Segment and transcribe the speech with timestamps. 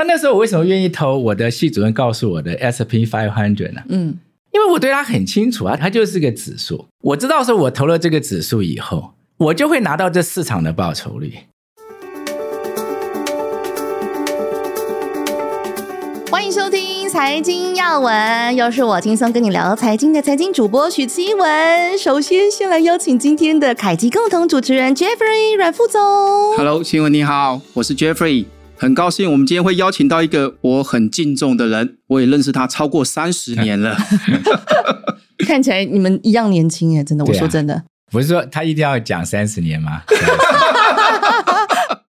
[0.00, 3.82] 那那时候我为什么愿意投我的系主任告诉我的 S&P 500呢？
[3.90, 4.16] 嗯，
[4.50, 6.86] 因为我对他很清楚啊，它就是个指数。
[7.02, 11.34] 我知道说我投了这个指数以后，我就会拿到这市场的报酬率。
[16.30, 21.98] 欢迎收听财经要闻，又是我轻松跟你聊财经的财经主播许七文。
[21.98, 26.00] 首先，先来邀请今天的凯基共同主持人 Jeffrey 阮副总。
[26.56, 28.46] Hello，娸雯你好，我是 Jeffrey。
[28.80, 33.94] 很高兴，我们今天会邀请到一个我很敬重的人，我也认识他超过三十年了。
[35.46, 40.00] 看起来你们一样年轻耶，真的，我说真的，不是说他一定要讲三十年吗？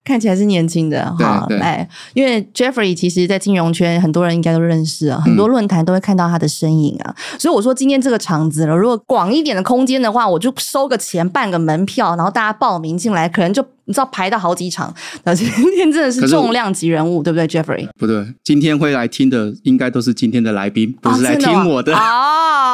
[0.03, 14.93] 看起来是年轻的哈，哎，因为 Jeffrey 其实，在金融圈很多人应该都认识啊，很多论坛都会看到他的身影啊，嗯、所以我说今天这个场子了，如果广一点的空间的话，我就收个钱办个门票，然后大家报名进来，可能就你知道排到好几场。
[15.25, 17.87] 那今天真的是重量级人物，对不对，Jeffrey？
[17.99, 21.95] 不对，今天会来听的应该都是今天的来宾，不是来听我的。
[21.95, 21.99] 哦，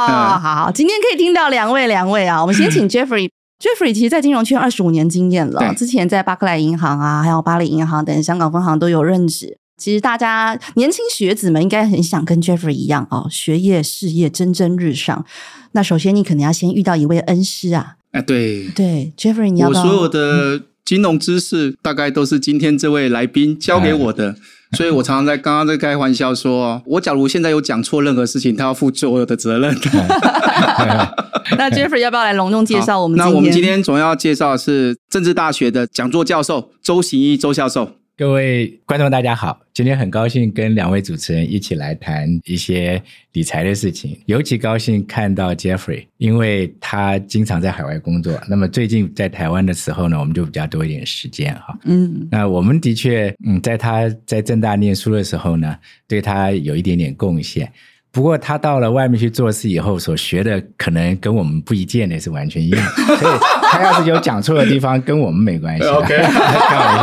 [0.07, 3.29] 好好，今天可以听到两位两位啊，我们先请 Jeffrey。
[3.59, 9.57] Jeffrey 其实，在金融圈二十五年经验了，之前在巴克莱银行啊，还有巴黎银行等香港分行都有任职。
[9.79, 15.25] 其实大家年轻学子们应该很想跟 Jeffrey 一样哦，学业事业蒸蒸日上。
[15.73, 17.97] 那首先，你可能要先遇到一位恩师啊。
[18.13, 24.37] 啊，对对，Jeffrey，你要，要我所有的金融知识，大概都是今天这位来宾教给我的。
[24.73, 29.75] 所以我常常在刚刚在开玩笑说，我假如现在有讲错任何事情，他要负所有的责任。
[31.57, 33.17] 那 Jeffrey 要不要来隆重介绍我们？
[33.17, 37.93] 那我们今天总要介绍的是政治大学的讲座教授周行一周教授。
[38.19, 48.41] 各位观众大家好，今天很高兴跟两位主持人一起来谈一些理财的事情，尤其高兴看到 Jeffrey，因为他经常在海外工作。
[48.49, 51.79] 那么最近在台湾的时候呢，我们就比较多一点时间哈。
[51.85, 55.77] 嗯，那我们的确，嗯，在他在正大念书的时候呢，
[56.09, 57.71] 对他有一点点贡献。
[58.17, 63.35] 不过他到了外面去做事以后，所学的可能跟我们不一见的是完全一样， 所以
[63.71, 65.85] 他要是有讲错的地方，跟我们没关系。
[65.93, 66.99] OK，开玩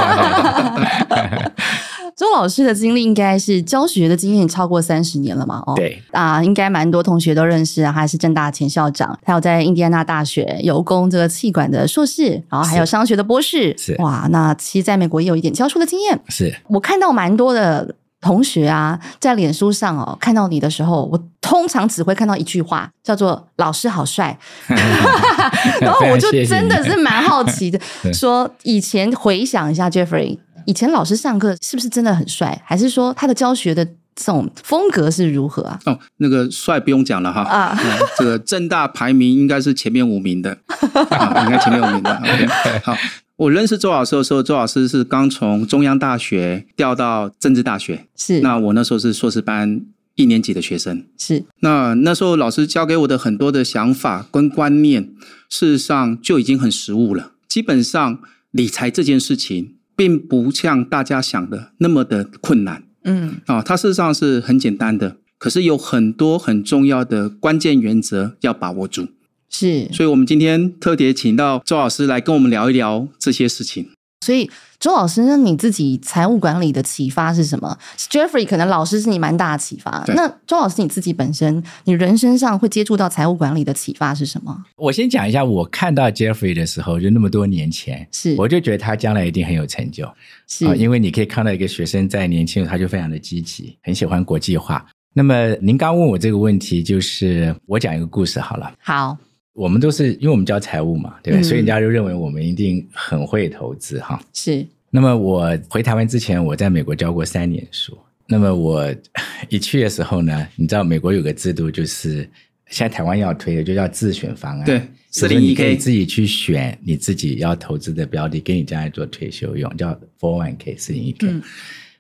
[1.38, 1.52] 笑。
[2.18, 5.62] 周老师的经历应该是教学的经验超过三十年了嘛？
[5.68, 7.92] 哦，对啊，应该蛮多同学都认识啊。
[7.92, 13.76] 他是正大前校长，他有在印第安纳大学有攻这个气管的硕士，然后还有商学的博士。
[13.78, 16.20] 是哇，那其实在美国也有一点教书的经验。
[16.30, 17.94] 是我看到蛮多的。
[18.24, 24.36] 同学啊，在脸书上哦，看到你的时候，我通常只会看到一句话，叫做“老师好帅”，
[25.82, 27.80] 然后我就真的是蛮好奇的，
[28.14, 33.86] 说以前回想一下，Jeffrey 以前老师上课是不是真的很帅，还是说他的教学的
[34.16, 35.80] 这种风格是如何啊？
[35.86, 40.58] 哦，那个帅不用讲了哈啊、 嗯，这个正大排名应该是前面五名的，
[41.10, 42.48] 啊、应该前面五名的，OK，
[42.84, 42.96] 好。
[43.36, 48.42] 我认识周老师的时候，周老师是刚从中央大学调到政治大学，是。
[48.42, 49.82] 那我那时候是硕士班
[50.16, 51.44] 一年级的学生，是。
[51.62, 55.10] 那那时候老师教给我的很多的想法跟观念，
[55.50, 57.32] 事实上就已经很实务了。
[57.50, 58.20] 基本上
[58.52, 69.08] 理财这件事情，并不像大家想的那么的困难，嗯啊，它事实上是很简单的，可是有很多很重要的关键原则要把握住。
[69.50, 73.90] 是，所以我们今天特别请到周老师来跟我们聊一聊这些事情。
[74.24, 77.78] 所以周老师，那你自己财务管理的启发是什么
[78.10, 80.04] ？Jeffrey 可能老师是你蛮大的启发。
[80.08, 84.66] 那周老师你自己本身，你人生上会接触到财务管理的启发是什么？
[84.76, 90.10] 我先讲一下，我看到 Jeffrey 的时候，就那么多年前，是我就觉得他将来一定很有成就。
[90.48, 94.86] 是，因为你可以看到一个学生在年轻，他就非常的积极，很喜欢国际化。
[95.14, 98.74] 那么您刚问我这个问题，就是我讲一个故事好了。
[98.80, 99.18] 好。
[99.54, 101.40] 我们都是因为我们教财务嘛，对吧？
[101.40, 104.20] 嗯、所以人家就认为我们一定很会投资哈。
[104.34, 104.66] 是。
[104.90, 107.98] 那么我回台湾之前，我在美国教过三年书。
[108.28, 108.94] 那么我
[109.50, 112.28] 一去的时候呢，你知道美国有个制度，就是
[112.68, 114.66] 现在台湾要推的，就叫自选方案。
[114.66, 114.82] 对，
[115.12, 121.28] 四零一可以自己去选你自己要投资的标的，给你将来做退休用，叫 for one k 四零一 k。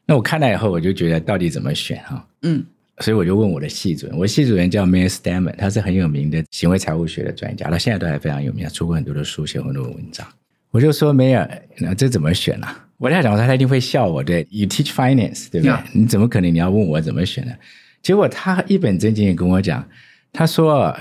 [0.06, 2.28] 那我看了以后，我就觉得到底怎么选哈？
[2.41, 2.64] 嗯。
[2.99, 10.25] 所以我就问我的系主任，我的系主任叫 Meyer Steinman，他是很有名的行为财务学的专家，他现在都还非常有名，他出过很多的书，写很多文章。
[10.72, 11.47] 我就说 Meyer，
[11.79, 12.87] 那这怎么选呢、啊？
[12.97, 17.53] 我在想说他一定会笑我，对，You teach finance，对不对.你怎么可能你要问我怎么选呢？
[18.01, 19.87] 结果他一本正经的跟我讲，
[20.31, 20.95] 他说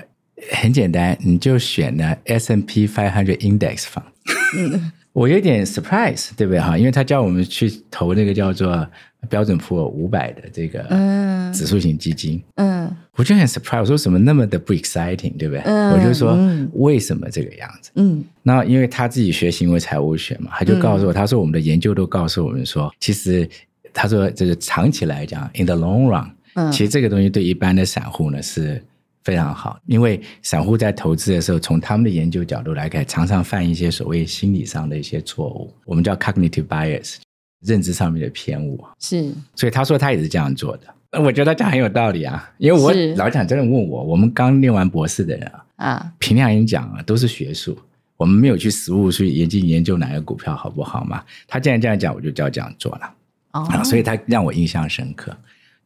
[0.50, 4.80] 很简单，你就选了 S n P 500 Index Fund。
[5.12, 6.76] 我有点 surprise，对不对哈？
[6.76, 8.88] 因为他叫我们去投那个叫做
[9.28, 10.84] 标准普尔五百的这个
[11.54, 15.60] 指数型基金，嗯，我就很 surprise，我说什么那么的不 exciting，对不对？
[15.64, 16.36] 嗯，我就说
[16.74, 17.90] 为什么这个样子？
[17.94, 23.48] 嗯，那因为他自己学行为财务学嘛，他就告诉我，他说我们的研究都告诉我们说，其实
[23.92, 28.82] 他说这个长期来讲，in the long run，嗯，其实这个东西对一般的散户呢是
[29.22, 37.16] 非常好，因为散户在投资的时候，从他们的研究角度来看，常常犯一些所谓心理上的一些错误，我们叫 cognitive bias，
[37.62, 38.82] 认知上面的偏误。
[38.98, 40.86] 是，所以他说他也是这样做的。
[41.20, 47.76] 我觉得他讲很有道理啊，因为我老讲真的问我，我们刚念完博士的人啊，啊，评量演讲啊，都是学术，
[48.16, 51.22] 我们没有去实务去研究研究哪个股票好不好嘛？
[51.46, 53.14] 他既然这样讲，我就照这样做了。
[53.52, 55.36] 哦，啊，所以他让我印象深刻，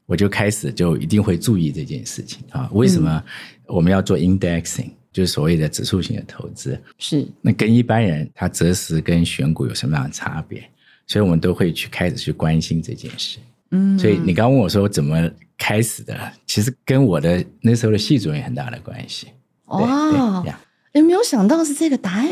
[0.06, 2.70] 我就开始就一定会注意这件事情啊。
[2.72, 3.20] 为什么
[3.66, 6.80] 我们要做 indexing，就是所谓的指数型的投资？
[6.98, 10.62] 是，那跟一般人他择时跟选股有什么样的差别？
[11.06, 13.38] 所以我们都会去开始去关心这件事。
[13.70, 16.14] 嗯，所以你刚问我说我怎么开始的，
[16.46, 19.28] 其实跟我的那时候的系主任有很大的关系。
[19.66, 20.44] 哇，
[20.92, 22.28] 有没有想到是这个答案？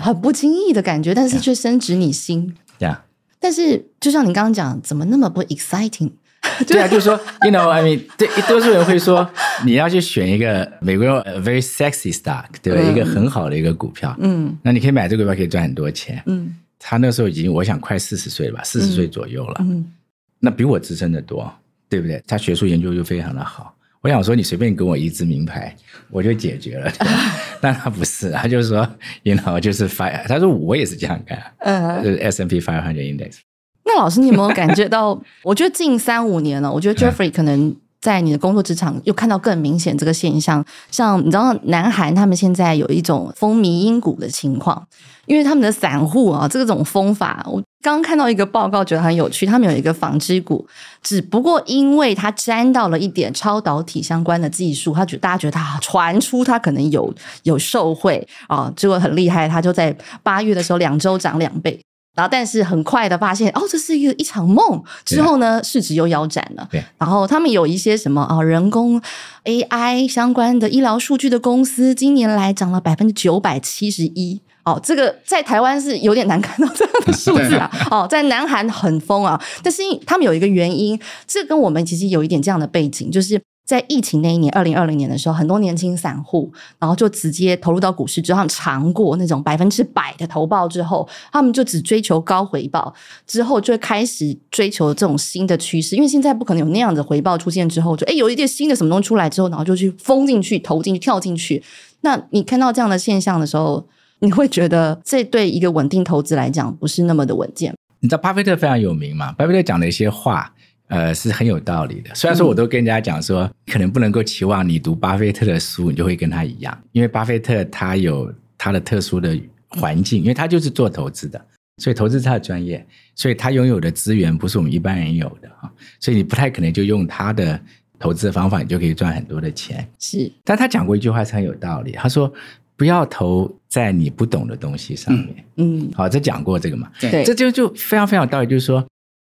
[0.00, 2.54] 很不经意的感觉，但是却深植你心。
[2.78, 3.04] 呀，
[3.38, 6.12] 但是就像你刚刚讲，怎么那么不 exciting？
[6.66, 9.28] 对啊，就是说，you know，I mean，对，多数人会说
[9.66, 11.06] 你要去选一个美国
[11.42, 12.80] very sexy stock，对吧？
[12.80, 19.92] 一个很好的一个股票，嗯，那你可以买这个股票可以赚很多钱，嗯，他那时候已经我想快四十岁了吧，四十岁左右了，嗯。
[20.40, 21.52] 那比我资深的多，
[21.86, 22.20] 对不对？
[22.26, 23.76] 他学术研究就非常的好。
[24.00, 25.76] 我想说，你随便给我一支名牌，
[26.10, 26.90] 我就解决了。
[27.60, 28.88] 但他不是，他就是说
[29.24, 30.26] ，you know，就是 five。
[30.26, 33.40] 他说我也是这样干，嗯，就是 S&P five hundred Index。
[33.84, 35.22] 那老师，你有没有感觉到？
[35.44, 40.64] 我觉得近三五年了，我觉得 Jeffrey 可能在你的工作职场又看到更明显这个现象。
[40.90, 44.86] 像你知道，南韩他们现在有一种风靡因股的情况，
[45.26, 47.62] 因为他们的散户啊，这种风法我。
[47.82, 49.46] 刚刚看到一个报告，觉得很有趣。
[49.46, 50.66] 他们有一个纺织股，
[51.02, 57.10] 只不过因为它沾到了一点超导体相关的技术，他觉大家觉得他传出他可能有
[57.44, 61.80] 有受贿啊，结果很厉害，他就在八月的时候两周涨两倍，
[62.14, 64.82] 然后但是很快的发现哦，这是一个一场梦。
[65.04, 66.68] 之后呢，市值又腰斩了。
[66.70, 69.00] 对，然后他们有一些什么啊，人工
[69.44, 74.40] AI 相关的医疗数据的公司，今年来涨了百分之九百七十一。
[74.62, 77.70] 哦，这个在台湾是有点难看到这样的数字啊。
[77.90, 83.40] 哦，在南韩很疯啊，但是他们有一个原因，这跟我们其实有一点这样的背景，就是
[83.70, 92.92] 在疫情那一年，二零二零年的时候，很多年轻散户，然后就直接投入到股市之后，尝过那种百分之百的投报之后，他们就只追求高回报，
[93.28, 101.62] 之后就会开始追求这种新的趋势，因为现在不可能有那样的回报出现之后，就哎有一点新的什么东西出来之后，然后就去疯进去、投进去、跳进去。
[102.00, 103.86] 那你看到这样的现象的时候，
[104.18, 107.72] 你会觉得这对一个稳定投资来讲不是那么的稳健。
[108.00, 109.30] 你知道巴菲特非常有名嘛？
[109.32, 110.52] 巴菲特讲的一些话，
[110.90, 112.14] 呃，是很有道理的。
[112.14, 119.36] 虽然说我都跟人家讲说，嗯、可能不能够期望你读巴菲特的书，你就会跟他一样，因为巴菲特他有他的特殊的
[119.68, 121.40] 环境，因为他就是做投资的，
[121.78, 127.60] 所以投资他的专业，所以他拥有的资源不是我们一般人有的啊，所以你不太可能就用他的
[127.98, 129.88] 投资的方法，你就可以赚很多的钱。
[129.98, 132.32] 是，但他讲过一句话是很有道理，他说。
[132.76, 135.44] 不要投在你不懂的东西上面。
[135.56, 136.90] 嗯，嗯好，这讲过这个嘛？
[136.98, 138.46] 对，这就就非常非常有道理。
[138.48, 138.82] 就是说，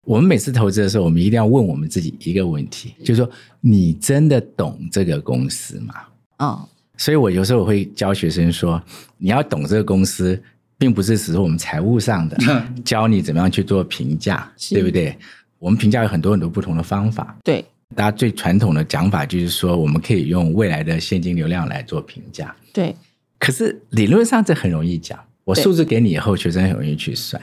[0.05, 3.29] 我们每次投资的时候，我们一定要问我们自己一个问题，就是说，
[3.61, 5.93] 你真的懂这个公司吗？
[6.39, 6.67] 哦，
[6.97, 8.81] 所以我有时候我会教学生说，
[9.17, 10.41] 你要懂这个公司，
[10.77, 12.37] 并不是只是我们财务上的
[12.83, 15.17] 教你怎么样去做评价，对不对？
[15.57, 17.37] 我们评价有很多很多不同的方法。
[17.41, 17.63] 对，
[17.95, 22.53] 大家最传统的讲法就是说，我们可以用未来的现金流量来做评价。
[22.73, 22.93] 对。
[23.39, 27.41] 可是理论上这很容易讲，我数字给你以后，学生很容易去算。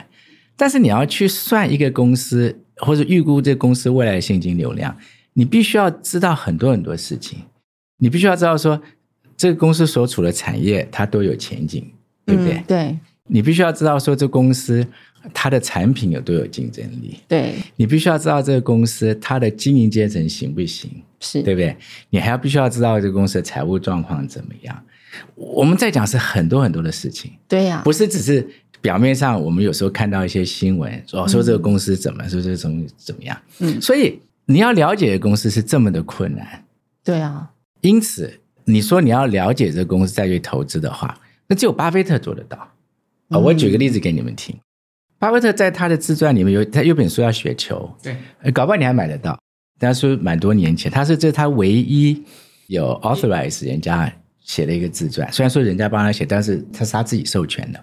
[0.61, 4.95] 但是你要去算一个公司或者预估这个公司未来的现金流量，
[5.33, 7.39] 你必须要知道很多很多事情。
[7.97, 8.79] 你必须要知道说，
[9.35, 11.83] 这个公司所处的产业它都有前景，
[12.27, 12.53] 对不对？
[12.57, 12.97] 嗯、对。
[13.25, 14.85] 你必须要知道说，这公司
[15.33, 17.17] 它的产品有多有竞争力。
[17.27, 17.55] 对。
[17.75, 20.91] 你必须要知道这个公司它的经营阶层行不行？
[21.19, 21.75] 是对不对？
[22.11, 24.79] 你还要必须要知道这个公司的财务状况怎么样。
[25.33, 28.47] 我们在讲是很多很多的事情，对呀、啊，不是只是
[28.81, 36.65] 表面上我们有时候看到一些新闻说说这个公司怎么说这种怎么样，嗯，所以你要了解的公司是这么的困难，
[37.03, 42.57] 对啊，因此你说你要了解这个公司再去投资的话，那只有巴菲特做得到。
[42.57, 42.73] 啊。
[43.29, 44.55] 嗯、我举个例子给你们听，
[45.19, 49.39] 巴菲特在他的自传里面有他有本书叫《雪球》，对，搞不好你还买得到，
[49.79, 52.23] 但是蛮多年前，他是这是他唯一
[52.67, 54.11] 有 authorize 人家。
[54.43, 57.79] 写了一个自传，虽然说人家帮他写，但是他是他自己授权的。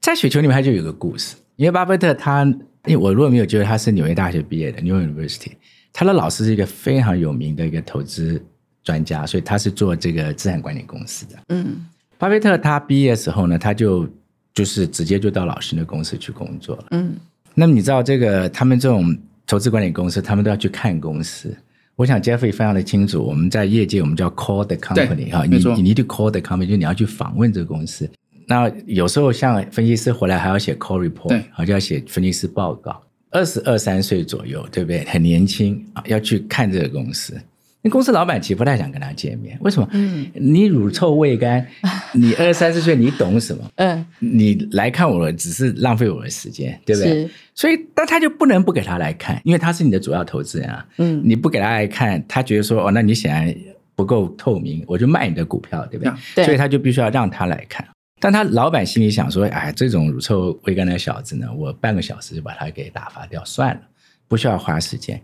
[0.00, 1.36] 在雪球里面，它就有个故事。
[1.56, 2.42] 因为巴菲特他，
[2.86, 5.52] 因为我如果没有记错，他是纽约大学毕业的，纽约 University。
[5.92, 8.42] 他的老师是一个非常有名的一个投资
[8.82, 11.36] 专家，所以他是做这个资产管理公司的。
[11.48, 11.84] 嗯，
[12.16, 14.08] 巴菲特他毕业的时候呢，他就
[14.54, 16.84] 就是直接就到老师的公司去工作了。
[16.92, 17.14] 嗯，
[17.54, 19.14] 那么你知道这个他们这种
[19.46, 21.54] 投资管理公司，他们都要去看公司。
[21.96, 28.08] 我想 Jeffrey 非常的清楚，我们在业界我们叫 call the company 哈，你你 need to call the company，就你要去访问这个公司。
[28.50, 33.00] 那有时候像分析师回来还要写 call report，好就要写分析师报告。
[33.30, 35.04] 二十二三岁左右，对不对？
[35.04, 37.40] 很年轻啊，要去看这个公司。
[37.80, 39.88] 那公司老板其实不太想跟他见面，为什么？
[39.92, 41.64] 嗯，你乳臭未干，
[42.12, 43.62] 你二三十岁，你懂什么？
[43.76, 47.22] 嗯，你来看我只是浪费我的时间，对不对？
[47.22, 47.30] 是。
[47.54, 50.84] 所以，但他就不能不给他来看，因为他是你的主要投资人啊。
[50.98, 53.54] 嗯，你不给他来看，他觉得说哦，那你显然
[53.94, 56.12] 不够透明，我就卖你的股票，对不对？
[56.34, 56.44] 对。
[56.44, 57.86] 所以他就必须要让他来看。
[58.20, 63.80] 但他老板心里想说，哎，这种乳臭未干的小子呢，我半个小时就把他给打发掉算了，
[64.28, 65.20] 不需要花时间。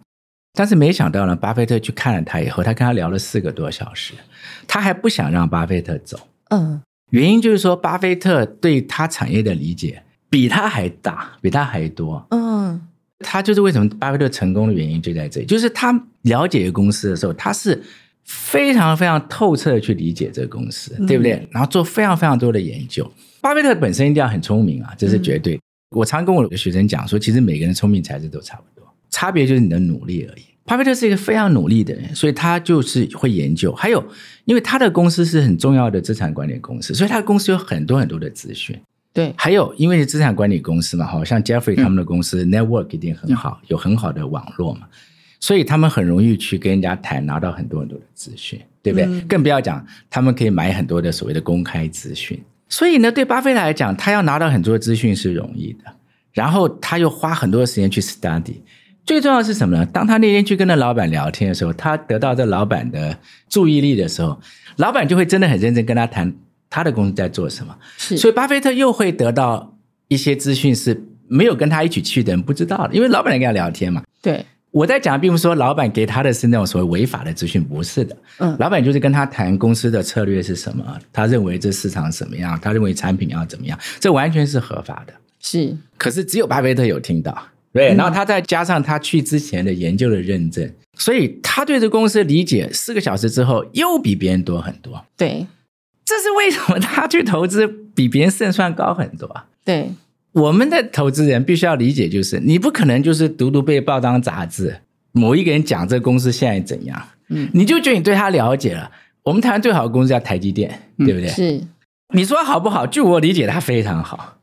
[0.55, 4.15] 但是没想到呢，巴菲特去看了他以后，他跟他聊了四个多小时，
[4.67, 6.19] 他还不想让巴菲特走。
[6.49, 12.27] 嗯，原因就是说，巴菲特对他产业的理解比他还大，比他还多。
[12.31, 12.89] 嗯，
[13.19, 17.83] 他就是为什么巴菲特成功的原因就在这里，就是他了解一个公司的时候，他是
[18.27, 21.49] 非常非常透彻的去理解这个公司，嗯、对不对？
[21.51, 23.11] 然后做非常非常多的研究。
[23.41, 25.55] 巴菲特本身一定要很聪明啊，这是绝对。
[25.55, 25.61] 嗯、
[25.97, 28.87] 我常跟我的学生讲说，其实每个人聪明才智都差不多。
[29.11, 30.43] 差别就是你的努力而已。
[30.65, 33.73] 巴菲特是一个非常努力的人，所以他就是会研究。
[33.73, 34.05] 还有，
[34.45, 38.77] 因为他的公司是很重要的资产管理公司，所以他的公司有很多很多的资讯。
[39.13, 44.89] 对，还有，因为资产管理公司嘛，好像 Jeffrey 他们的公司 network 一定很好，有很好的网络嘛，
[45.41, 49.21] 所以他们很容易去跟人家谈，拿到很多很多的资讯，对不对？
[49.23, 52.43] 更不要讲，他们可以买很多的所谓的公开资讯。
[52.69, 55.85] 所以呢，对巴菲特来讲，他要拿到很多资讯是容易的，
[56.33, 58.57] 然后他又花很多时间去 study。
[59.05, 59.87] 最重要的是什么呢？
[59.87, 63.17] 当他那天去跟那老板聊天的时候，他得到这老板的
[63.49, 64.37] 注意力的时候，
[64.79, 66.35] 老板就会真的很认真跟他谈
[66.69, 67.77] 他的公司在做什么。
[67.97, 69.77] 是，所以巴菲特又会得到
[70.09, 74.03] 一些资讯是没有跟他一起去的人不知道的，因为老板在跟他聊天嘛。
[74.21, 74.45] 对，
[74.77, 78.15] 我在讲，并不是说老板给他的是那种所谓违法的资讯，不是的。
[78.41, 85.15] 嗯，老板就是跟他谈公司的策略是什么，他认为这市场怎么样，他认为产品要怎么样，这完全是合法的。
[85.41, 87.35] 是，可是只有巴菲特有听到。
[87.73, 95.03] 对，然后他再加上他去之前的研究的认证，所以他对这公司的理解，四个小时之后又比别人多很多。
[95.17, 95.47] 对，
[96.05, 99.45] 这是为什么他去投资比别人胜算高很多。
[99.65, 99.91] 对，
[100.37, 104.77] 我们的投资人必须要理解，就是你不可能就是读读被报当杂志，
[105.13, 108.91] 某一个人讲这个公司现在怎样，嗯，你就觉得你对他了解了。
[109.23, 111.29] 我们台湾最好的公司叫台积电，对不对？
[111.29, 111.61] 是，
[112.15, 112.87] 你说好不好？
[112.87, 114.37] 据我理解，它非常好。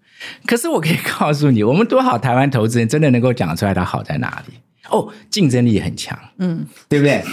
[0.47, 4.55] 可是我可以告诉你，我们多好台湾投资人真的能够讲出来它好在哪里？
[4.89, 7.23] 哦，竞争力很强，嗯，对不对？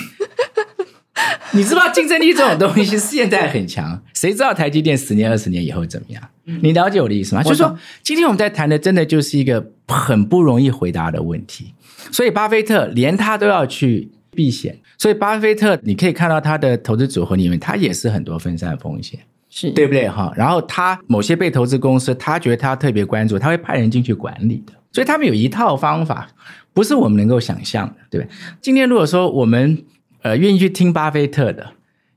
[1.52, 6.22] 你知道竞争力这种东西 现在很强，谁知道台积电十年、二十年以后怎么样？
[6.62, 7.42] 你了解我的意思吗？
[7.42, 11.74] 就是说，今天我们在谈的，真的就是一个很不容易回答的问题。
[12.10, 19.20] 所以，巴菲特连他都要去避险，所以巴菲特你可以看到他的投资组合里面，他也是很多分散风险。
[19.52, 20.32] 是对不对哈？
[20.36, 24.72] 然后他某些被投资公司，他觉得他特别关注，他会派人进去管理的。
[24.92, 26.28] 所以他们有一套方法，
[26.72, 28.32] 不是我们能够想象的，对不对？
[28.60, 29.84] 今天如果说我们
[30.22, 31.72] 呃愿意去听巴菲特的，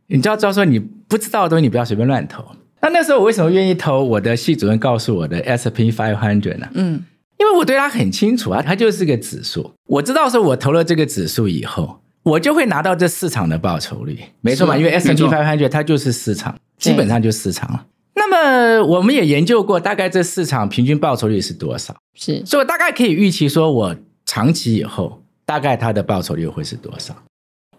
[0.07, 2.43] 你就要知道说你不知道的东西，你不要随便乱投。
[2.81, 6.67] 那那时候我为什么愿意投我的系主任告诉我的 S&P five hundred 呢？
[6.73, 7.03] 嗯，
[7.39, 9.71] 因为我对他很清楚啊，他就是个指数。
[9.85, 14.77] 我知道说我投了这个指数以后，我就会拿到这市场的报酬率，没错嘛？
[14.77, 16.55] 因为 S&P five hundred 它就是市场。
[16.79, 17.85] 基本上就市场了。
[18.15, 21.95] 那么我们也研究过，大概这市场平均报酬率是多少？
[22.13, 23.95] 是，所以我大概可以预期说，我
[24.25, 27.15] 长期以后大概它的报酬率会是多少？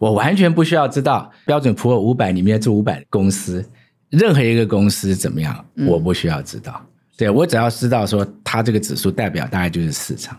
[0.04, 3.64] 我完全不需要知道标准普尔五百里面这五百公司
[4.10, 6.72] 任何一个公司怎么样，我不需要知道。
[6.78, 10.38] 嗯、对，我只要知道说它这个指数代表大概就是市场，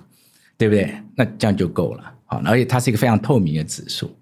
[0.55, 0.93] 对不对？
[1.15, 2.03] 那这样就够了。
[2.25, 4.15] 好，而且它是一个非常透明的指数。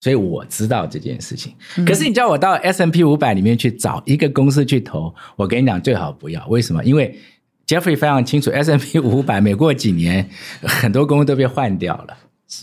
[0.00, 1.54] 所以我知道这件事情，
[1.86, 6.46] 可是你叫我到 S M P 五百里面去找一个公司去投，我跟你讲最好不要。
[6.48, 6.82] 为什么？
[6.84, 7.18] 因为
[7.66, 10.28] Jeffrey 非常清楚，S M P 五百每过几年
[10.62, 12.16] 很多公司都被换掉了，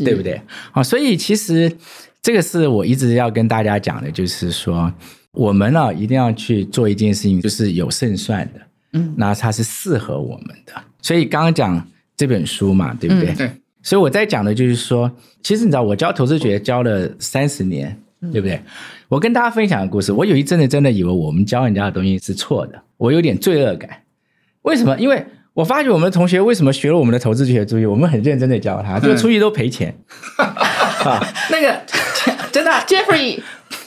[0.05, 0.41] 对不对？
[0.71, 1.75] 好，所以其实
[2.23, 4.91] 这个是我一直要跟大家讲的，就是说
[5.33, 8.61] 我们呢一定要去做一件事情，就是有胜算的，
[8.93, 10.73] 嗯，那它是适合我们的。
[11.01, 13.33] 所以刚刚讲这本书嘛，对不对？
[13.33, 13.51] 对。
[13.81, 15.11] 所以我在讲的就是说，
[15.41, 17.99] 其实你知道，我教投资学教了三十年，
[18.31, 18.61] 对不对？
[19.09, 23.89] 我跟大家分享的故事，我有一阵子真的以为我们教人家的东西是错的，我有点罪恶感。
[24.61, 24.97] 为什么？
[24.97, 27.65] 因为我发觉我们的同学为什么学了我们的投资学？
[27.65, 29.93] 注意，我们很认真的教他，就出去都赔钱。
[31.09, 31.81] 啊，那个
[32.51, 33.41] 真的，Jeffrey，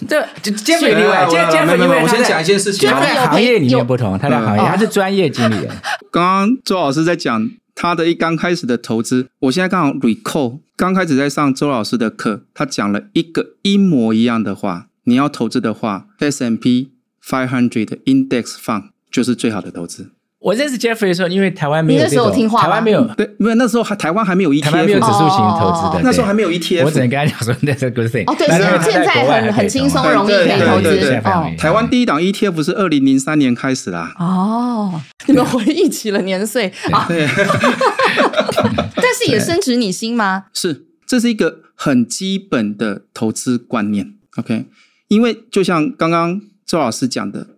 [0.08, 5.68] 这 Jeffrey 例外，Jeffrey 因为我先讲一件事情，他在行业里面不同，他在行业他是专业经理人。
[6.11, 7.50] 刚刚周老师在讲。
[7.78, 14.87] 他的一刚开始的投资，我现在刚好 recall，刚开始在上周老师的课，他讲了一个一模一样的话。
[15.04, 16.92] 你要投资的话，S M P
[17.23, 20.11] five hundred Index Fund 就是最好的投资。
[20.38, 26.85] 我认识 Jeffrey 的时候，因为台湾没有这种，那时候听话台湾没有，对，没有那时候还台湾还没有 ETF，台湾没有指数型投资的，那时候还没有 ETF。
[26.85, 28.31] 我只能跟他讲说那是 good thing。
[28.31, 31.21] 哦，对，现在很很轻松容易可以投资。
[31.25, 34.14] 哦，台湾第一档 ETF 是二零零三年开始啦。
[34.19, 37.07] 哦，你们回忆起了年岁啊。
[37.09, 37.26] 对。
[38.95, 40.45] 但是也深植你心吗？
[40.52, 44.12] 是，这是一个很基本的投资观念。
[44.37, 44.66] OK，
[45.09, 47.55] 因为就像刚刚周老师讲的。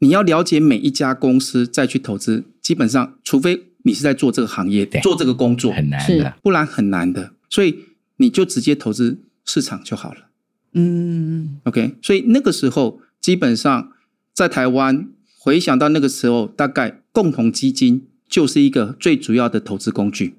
[0.00, 7.32] 你要了解每一家公司再去投资，基本上除非你是在做这个行业、做这个工作，很难的，不然很难的。
[7.50, 7.80] 所以
[8.18, 10.28] 你就直接投资市场就好了。
[10.74, 11.96] 嗯，OK。
[12.00, 13.92] 所以那个时候基本上
[14.32, 20.34] 在台湾，回想到那个时候，大概共同基金就是一个最主要的投资工具。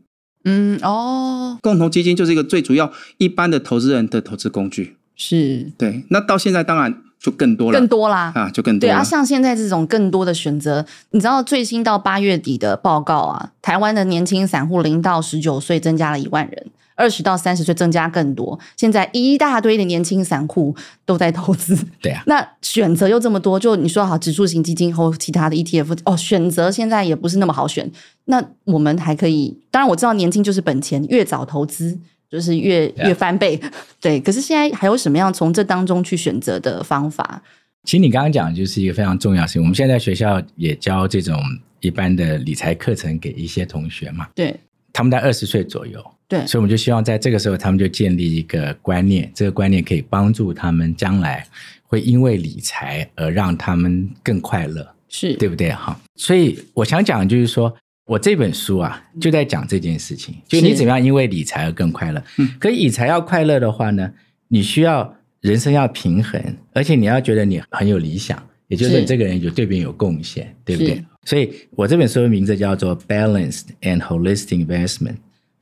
[0.45, 4.95] 嗯，哦，共同基金就是一个最主要一般的投资人的投资工具。
[5.17, 6.05] 是，对。
[6.09, 7.01] 那到现在当然。
[7.19, 8.88] 就更多了，更多啦啊，就更多。
[8.88, 18.57] 对啊，像现在这种更多的选择，你知道最新到八月底的报告啊，台湾的年轻散户零到十九岁增加了一万人，二十到三十岁增加更多。
[18.77, 20.73] 现在一大堆的年轻散户
[21.05, 22.23] 都在投资，对啊。
[22.25, 27.91] 那选择又这么多，就你说好指数型基金和其他的 ETF 哦，选择现在也不是那么好选。
[28.25, 31.99] 那我们还可以，当然我知道年轻就是本钱，越早投资。
[32.29, 33.59] 就是越越翻倍.
[34.00, 34.19] 对。
[34.19, 37.41] 可是现在还有什么样从这当中去选择的方法？
[37.86, 39.62] 其实你刚刚讲的就是一个非常重要的事情。
[39.62, 41.41] 我们现在在学校也教这种
[41.79, 44.27] 一般的理财课程给一些同学嘛。
[44.36, 44.55] 对，
[44.91, 46.03] 他们在二十岁左右。
[46.27, 51.48] 对，所以我们就希望在这个时候，他们就建立一个观念，这个观念可以帮助他们将来
[51.83, 55.71] 会因为理财而让他们更快乐，是对不对？
[55.71, 57.75] 哈，所以我想讲的就是说。
[58.09, 62.19] 我这本书啊，就在讲这件事情，就你怎么样因为理财而更快乐。
[62.37, 64.11] 嗯，可以理财要快乐的话呢，
[64.47, 66.41] 你需要人生要平衡，
[66.73, 71.05] 而且你要觉得你很有理想，也就是你这个人有对别人有贡献，对不对？
[71.23, 75.17] 所以我这本书的名字叫做《Balanced and Holistic Investment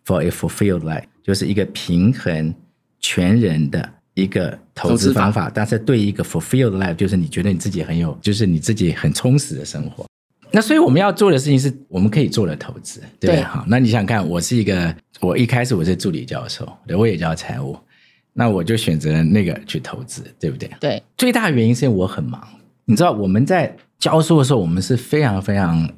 [0.06, 2.56] for a Fulfilled Life》，就是一个平衡
[3.02, 10.06] 全人的一个投资方法，但是对一个 Fulfilled Life，就是你觉得你自己很有，就是你自己很充实的生活。
[10.52, 13.42] 那所以我们要做的事情是我们可以做的投资，对不对？
[13.44, 17.78] 好，那你想看，我是一个，我一开始我是助理教授，对，我也教财务，
[18.34, 20.70] 那我就选择了那个去投资，对不对？
[20.80, 22.42] 对，最大的原因是因为我很忙，
[22.86, 25.90] 你知道我们在教书的时候，我们是非常非常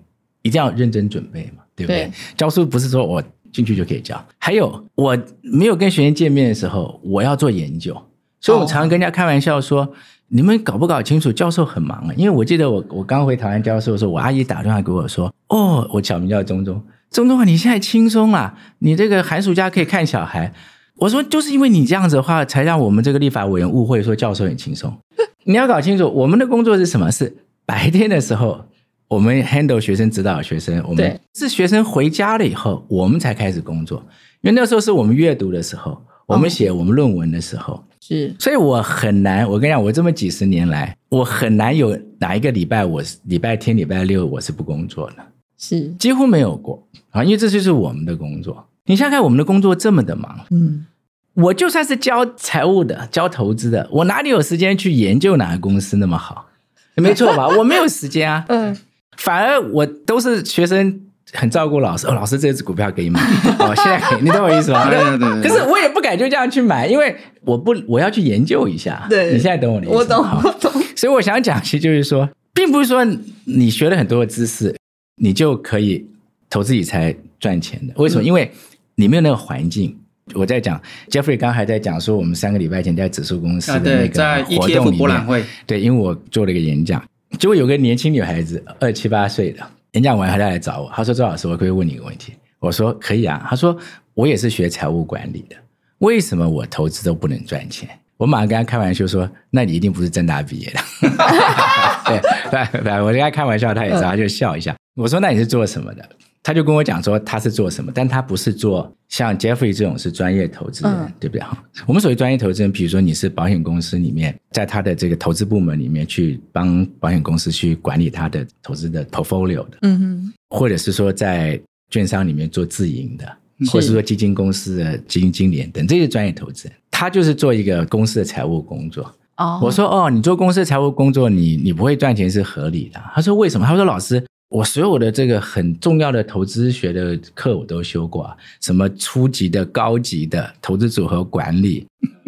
[0.42, 2.06] 一定要认真准备嘛，对不对？
[2.06, 7.96] 对，教书不是说我进去就可以教，还有我没有跟学生见面的时候，我要做研究，
[8.42, 9.82] 所以我常常跟人家开玩笑说。
[9.82, 9.94] 哦
[10.30, 11.32] 你们搞不搞清楚？
[11.32, 20.54] 教授很忙啊，因为我记得我我刚回台湾教授的时候，我阿姨打电话给我说：“哦，我小名叫钟钟，钟钟啊，你现在轻松啊，你这个寒暑假可以看小孩。”
[20.98, 24.96] 我说：“就是因为你这样子的话，才让我们这个立法委员误会说教授很轻松。
[25.46, 27.10] 你要搞清楚，我们的工作是什么？
[27.12, 28.66] 是白天的时候，
[29.08, 34.04] 我们 handle 学生、指导学生，我们是学生回家了以后，我们才开始工作。
[34.42, 36.00] 因为那时候是我们阅读的时候，
[36.36, 37.74] 我们写我们论文的时候。
[37.76, 39.48] 哦”是，所以我很难。
[39.48, 45.18] 我跟你讲，我这么几十年来，我很难有哪一个礼拜，我礼拜天、礼拜六我是不工作的，
[45.58, 47.24] 是几乎没有过啊。
[47.24, 48.66] 因为这就是我们的工作。
[48.86, 50.86] 你想想看，我们的工作这么的忙，嗯，
[51.34, 56.48] 我就算是教财务的、教投资的，我哪里有时间去研究哪个公司那么好？
[56.96, 57.48] 没错吧？
[57.50, 58.46] 我没有时间啊。
[58.50, 58.76] 嗯，
[59.18, 61.02] 反而我都是学生。
[61.34, 63.20] 很照顾老师哦，老师这支股票可以买
[63.60, 64.90] 哦，现在可以，你懂我意思吗？
[64.90, 65.42] 对对对。
[65.42, 69.06] 可是我也不敢就这样去买，因为我不我要去研究一下。
[69.10, 69.96] 对，你现在懂我的意思？
[69.96, 70.72] 我懂，我懂。
[70.96, 73.06] 所以我想讲，其实就是说，并不是说
[73.46, 74.76] 你学了很多的知识，
[75.22, 76.08] 你就可以
[76.50, 77.94] 投资理财赚钱的。
[77.98, 78.24] 为什么？
[78.24, 78.52] 嗯、因为
[78.96, 79.96] 你没有那个环境。
[80.36, 87.04] 我在讲，Jeffrey 刚还在讲说，我们三个礼拜前在指数公司的那个活动里面，对，对，因为我做了一个演讲，
[87.40, 89.64] 结果有个年轻女孩子，二七八岁的。
[89.94, 90.92] 演讲完，他再来找我。
[90.94, 93.76] 他说：“周老师，我可以问你一个问题。”我说：“可以啊。”他说
[94.14, 95.56] ：“我也是学财务管理的，
[96.00, 100.80] 为什么我投资都不能赚钱？”我马上跟他开玩笑说：“那你一定不是正大毕业的。”
[101.18, 102.20] 哈哈哈对
[102.52, 104.76] 对对，我跟他开玩笑，他也知道，他就笑一下。
[104.96, 106.08] 我说：“那你是做什么的？”
[106.42, 111.46] 他就跟我讲说他是做什么，但他不是做像 Jeffrey 这种是专业投资人，嗯、对不对？
[111.86, 123.26] 我们所谓专业投资人，比如说你是保险公司里面，在他的这个投资部门里面去帮保险公司去管理他的投资的 portfolio 的，嗯哼，或者是说在券商里面做自营的，
[123.68, 129.14] 或者是说基金公司的基金经理等这些专业投资人，他就是做一个公司的财务工作。
[129.36, 133.02] 哦，我说哦，你做公司的财务工作，你你不会赚钱是合理的。
[133.14, 133.68] 他说为什么？
[133.68, 134.24] 他说老师。
[134.50, 141.86] 我所有的这个很重要的投资学的课我都修过，什么初级的、高级的投资组合管理，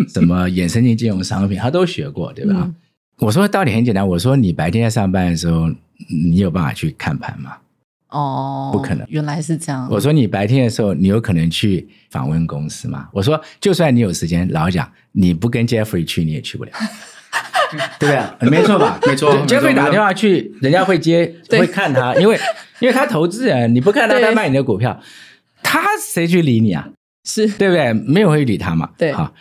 [0.08, 2.54] 什么衍生性金融商品，他都学过，对吧？
[2.58, 2.76] 嗯、
[3.18, 5.68] 我说道理很简单，我说你白天在上班的时候，
[6.10, 7.58] 你有办法去看盘吗？
[8.10, 9.88] 哦，不可能，原来是这样。
[9.90, 13.08] 我说你白天的时候，你有可能去访问公司吗？
[13.14, 16.72] 我说就算你有时间，老实讲，你不跟 Jeffrey 去，你也去不了，
[18.00, 18.50] 对不对？
[18.50, 19.00] 没错吧？
[19.08, 19.34] 没错。
[19.48, 22.38] Jeffrey 打电话去，人家会接，会看他，因为
[22.80, 25.00] 因为他投资人，你不看他，他卖你的股票，
[25.64, 26.90] 他谁去理你啊？
[27.24, 27.94] 是对不对？
[27.94, 28.90] 没有人会理他嘛。
[28.98, 29.34] 对，好。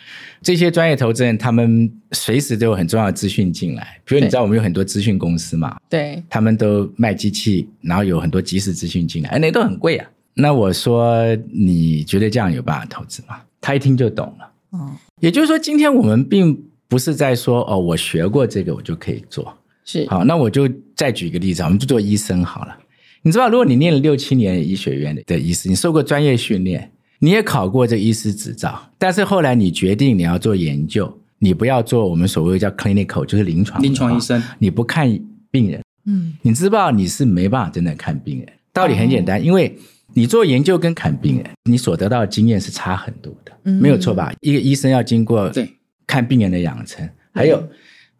[0.43, 3.99] 这些专业投资人，他们随时都有很重要的资讯进来。
[4.03, 5.77] 比如你知道，我们有很多资讯公司嘛？
[5.87, 10.07] 对，他们都卖机器，然后有很多即时资讯进来，哎那都很贵啊。
[10.33, 11.15] 那我说，
[11.53, 13.39] 你觉得这样有办法投资吗？
[13.59, 14.51] 他一听就懂了。
[14.71, 19.57] 哦，也就是说，今天我们并不是在说哦，我学过这个，我就可以做。
[19.85, 20.05] 是。
[20.09, 22.77] 好，那我就再举一个例子，我们就做医生好了。
[23.21, 26.91] 你知道，如果你念了六七年医学院的医师，你受过专业训练。
[27.23, 35.07] 你也考过这医师执照，但是后来你决定你要做研究，你不要做我们所谓叫 clinical，就是临床临床医生，你不看
[35.51, 38.47] 病人，嗯，你知道你是没办法真的看病人。
[38.73, 39.77] 道理很简单，因为
[40.15, 44.33] 你做研究跟看病人，你所得到的经验是差很多的，没有错吧？
[44.41, 45.69] 一个医生要经过对
[46.11, 47.63] 看病人的养成，还有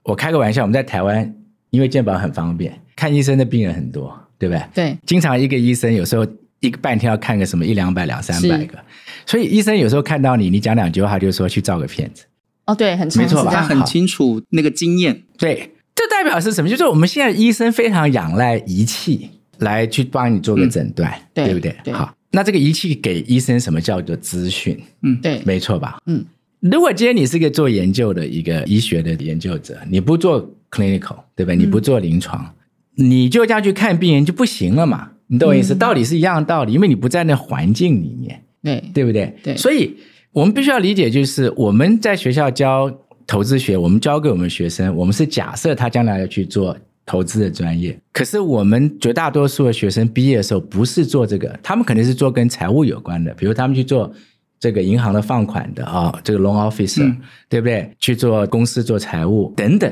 [0.03, 1.35] 我开个玩笑，我们在台湾
[1.71, 4.63] 因为健保很方便，看医生的病人很多，对不对？
[4.73, 6.25] 对，经常一个医生有时候。
[6.61, 8.77] 一个半天要看个什么一两百两三百个，
[9.25, 12.23] 所以医生有时候看到你，你讲两句话就说去照个片子。
[12.67, 13.51] 哦，对，很没错吧？
[13.51, 15.23] 他很清楚那个经验。
[15.39, 16.69] 对，这代表是什么？
[16.69, 19.27] 就是我们现在医生非常仰赖仪器
[19.57, 21.75] 来去帮你做个诊断，嗯、对不对？
[21.83, 21.91] 对。
[21.91, 24.79] 好，那这个仪器给医生什么叫做资讯？
[25.01, 25.97] 嗯，对，没错吧？
[26.05, 26.23] 嗯，
[26.61, 31.55] 如果今天你是一个做研究的一个医学的研究者，你不做 clinical，对不对？
[31.55, 32.53] 你不做临床，
[32.97, 35.09] 嗯、你就这样去看病人就不行了嘛？
[35.25, 35.73] 你懂我意思？
[35.73, 39.33] 道理是一样的道理，因为你不在那环境里面，对对不对？
[39.43, 39.97] 对，所以
[40.31, 42.91] 我们必须要理解，就是我们在学校教
[43.25, 47.97] 投资学，我们教给我们学生，我们是假设他将来要去做投资的专业。
[48.13, 54.13] 可是我们绝大多数的学生毕业的时候不是做这个，他们肯定是做跟财务有关的，比如他们去做
[54.61, 57.17] 这个银行的放款的啊，这个 loan officer，嗯，
[57.49, 57.91] 对不对？
[57.99, 59.91] 去做公司做财务等等。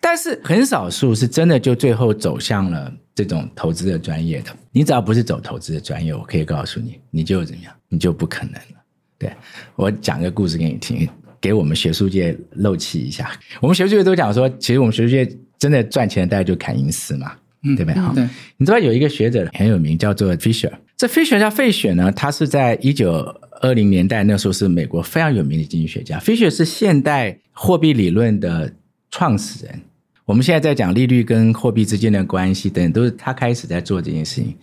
[0.00, 4.50] 但是很少数是真的就最后走向了这种投资的专业的。
[4.72, 8.82] 你只要不是走投资的专业，我可以告诉你，你就怎么样，你就不可能了。
[9.18, 9.30] 对，
[9.74, 11.06] 我讲个故事给你听，
[11.38, 13.30] 给我们学术界漏气一下。
[13.60, 17.32] 我们学术界都讲说，其实我们学术界真的赚钱的大家就砍因斯嘛，
[17.64, 18.00] 嗯，对不对？
[18.00, 18.26] 好，对。
[18.56, 20.72] 你知道有一个学者很有名，叫做 Fisher。
[20.96, 23.22] 这 Fisher 叫费雪呢，他是在一九
[23.60, 26.18] 二零年代那时候是美国非常有名的经济学家。
[26.18, 28.72] Fisher 是现代货币理论的
[29.10, 29.80] 创始人。
[30.24, 34.56] 我们现在在讲利率跟货币之间的关系等等，都是他开始在做这件事情。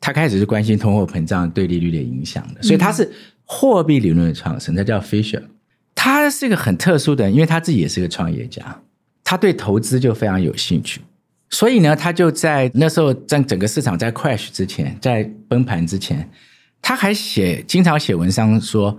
[0.00, 3.10] 他开始是关心通货膨胀对利率的影响的，所以他是
[3.44, 5.42] 货币理论的创始人，他叫 Fisher。
[5.94, 8.82] 他是一个很特殊的人，因为他自己也是个创业家，
[9.22, 11.00] 他对投资就非常有兴趣。
[11.50, 16.28] 所以呢，他就在那时候在整个市场在 crash 之前，在崩盘之前，
[16.84, 18.94] 他还写经常写文章说，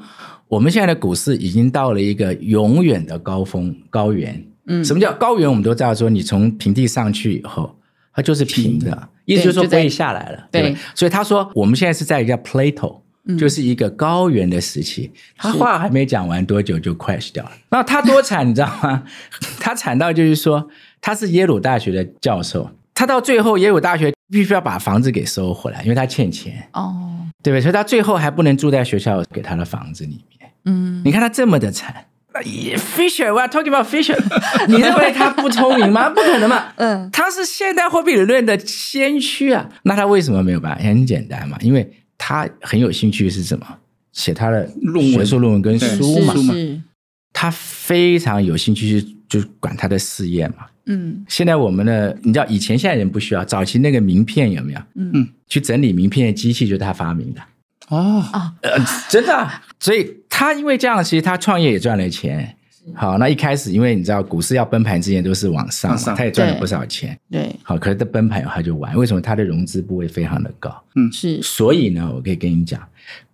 [0.47, 4.43] 我们现在的股市已经到了一个永远的高峰高原。
[4.65, 5.47] 嗯，什么叫高原？
[5.47, 7.77] 我们都知道，说你从平地上去以后，
[8.11, 8.89] 它就是平的，
[9.25, 10.47] 平意思就是说不会下来了。
[10.51, 15.11] 对，对，所以他说我们现在是在一个 plateau，嗯，就是一个高原的时期。
[15.37, 17.51] 他话还没讲完多久就 crash 掉了。
[17.69, 19.03] 那他多惨，你知道吗？
[19.61, 20.67] 他惨到就是说，
[20.99, 26.67] 他是耶鲁大学的教授，他到最后耶鲁大学必须要把房子给收回来，因为他欠钱。
[26.73, 27.61] 哦，对不对？
[27.61, 30.51] 所以他最后还不能住在学校给他的房子里面。
[30.65, 31.93] 嗯，你看他这么的惨。
[32.33, 34.17] Fisher，we are talking about Fisher。
[34.67, 36.09] 你认为他不聪明吗？
[36.13, 36.73] 不可能嘛。
[36.75, 39.69] 嗯，他是现代货币理论的先驱啊。
[39.83, 40.83] 那他为什么没有办法？
[40.83, 43.65] 很简单嘛，因为他很有兴趣是什么？
[44.11, 44.67] 写他的
[45.13, 46.33] 学术论文跟书嘛。
[47.31, 50.65] 他非常有兴趣去就管他的事业嘛。
[50.85, 51.25] 嗯。
[51.27, 54.79] 现在我们的，你知道，以前现在人不需要，早期那个名片有没有？
[54.95, 55.27] 嗯。
[55.47, 57.41] 去整理名片的机器就是他发明的。
[57.89, 58.71] 哦啊，呃，
[59.09, 60.17] 真的啊，所以。
[60.37, 62.57] 他因为这样，其实他创业也赚了钱。
[62.93, 67.17] 好，那一开始因为你知道股市要崩盘之前都是往上他也赚了不少钱。
[67.31, 68.93] 对，好，可是他崩盘以后他就完。
[68.97, 69.21] 为什么？
[69.21, 70.83] 他的融资部位非常的高。
[70.95, 71.41] 嗯，是。
[71.41, 72.85] 所以呢，我可以跟你讲，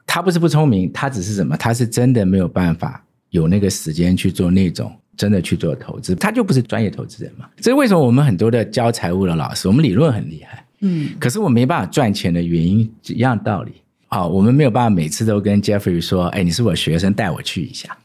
[0.06, 1.58] 他不是不聪明，他只是什么？
[1.58, 7.46] 他是真的没有办法有那个时间去做那种真的去做投资，他就不是专业投资人嘛。
[7.62, 13.74] 所以为什么我们很多的教财务的老师，我们理论很厉害，嗯，可是我没办法赚钱的原因一样道理。
[14.08, 17.96] 好，我们没有办法每次都跟 Jeffrey 说，哎，你是我学生，带我去一下，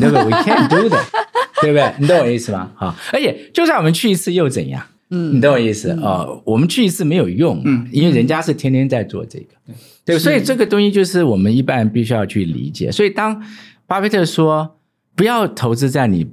[0.00, 1.04] 对不对？We can't do that，
[1.60, 1.94] 对不对？
[1.98, 2.70] 你懂我意思吗？
[2.74, 4.82] 好，而且就算我们去一次又怎样？
[5.10, 6.42] 嗯，你懂我意思啊、嗯哦？
[6.46, 9.74] 我们去一次没有用，嗯，因为人家是天天在做这个，嗯、
[10.06, 12.90] 对，所以这个东西就是我们一般人必须要去理解。
[12.90, 13.40] 所以当
[13.86, 14.78] 巴菲特说
[15.14, 16.26] 不要投资在你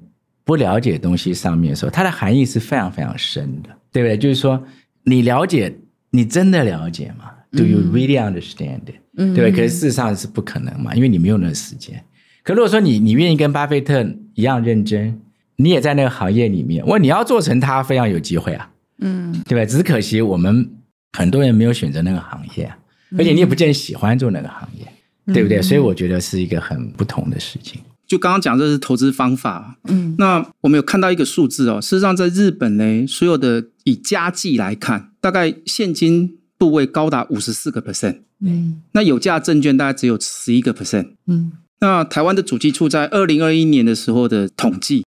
[0.44, 4.18] 不了解东西上面的时候，它的含义是非常非常深的，对不对？
[4.18, 4.64] 就是说
[5.04, 5.76] 你了解，
[6.12, 8.80] 你真的了解吗、嗯、？Do you really understand
[9.16, 12.04] 嗯、对不，对，可是事实上是不可能嘛，因为你没有那个时间。
[12.44, 15.20] 可如果说你你愿意跟巴菲特一样认真。
[15.56, 19.64] 你也在那个行业里面，我你要做成他非常有机会啊，嗯，对吧？
[19.64, 20.68] 只是可惜我们
[21.16, 22.74] 很多人没有选择那个行业，
[23.16, 24.84] 而且你也不见得喜欢做那个行业，
[25.28, 25.62] 嗯、对不对？
[25.62, 27.80] 所以我觉得是一个很不同的事情。
[28.14, 45.04] 就刚刚讲这是投资方法，嗯，那我们有看到一个数字哦，事实上在日本呢，所有的以家计来看，大概现金部位高达五十四个 percent，嗯，那有价证券大概只有十一个 percent，嗯，那台湾的主计处在二零二一年的时候的统计。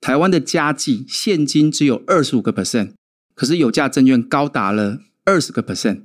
[0.00, 2.92] 台湾的家计现金只有二十五个 percent，
[3.34, 6.04] 可是有价证券高达了二十个 percent，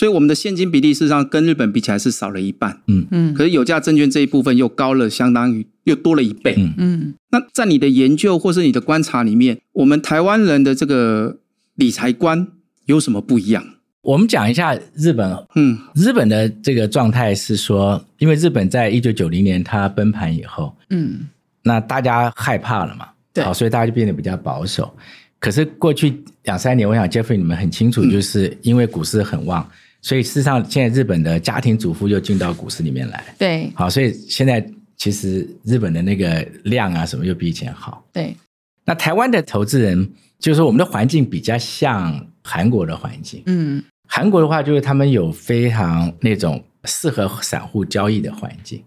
[0.00, 2.80] 所以我们的现金比例事实上跟日本比起来是少了一半。
[2.86, 6.54] 嗯嗯，可是有价证券这一部分又高了，相当于又多了一倍。
[6.56, 11.40] 嗯嗯，那在你的研究或是你的观察里面，我们台湾人的这个
[11.74, 12.48] 理财观
[12.86, 13.62] 有什么不一样？
[14.00, 15.36] 我们讲一下日本。
[15.54, 21.28] 嗯，日本的这个状态是说，因为日本在一九九零年它崩盘以后，嗯，
[21.62, 23.06] 那大家害怕了嘛。
[23.34, 24.90] 对，好，所以大家就变得比较保守。
[25.38, 33.24] 可是过去两三年，我想 Jeffrey 你们很清楚，就是因为股市很旺，嗯、所以事实上现在日本的家庭主妇又进到股市里面来。
[33.38, 38.04] 对，好，所以现在其实日本的那个量啊什么又比以前好。
[38.12, 38.36] 对，
[38.84, 43.42] 那台湾的投资人，就是说我们的环境比较像韩国的环境。
[43.46, 48.82] 嗯，韩国的话就是他们有非常那种适合散户交易的环境。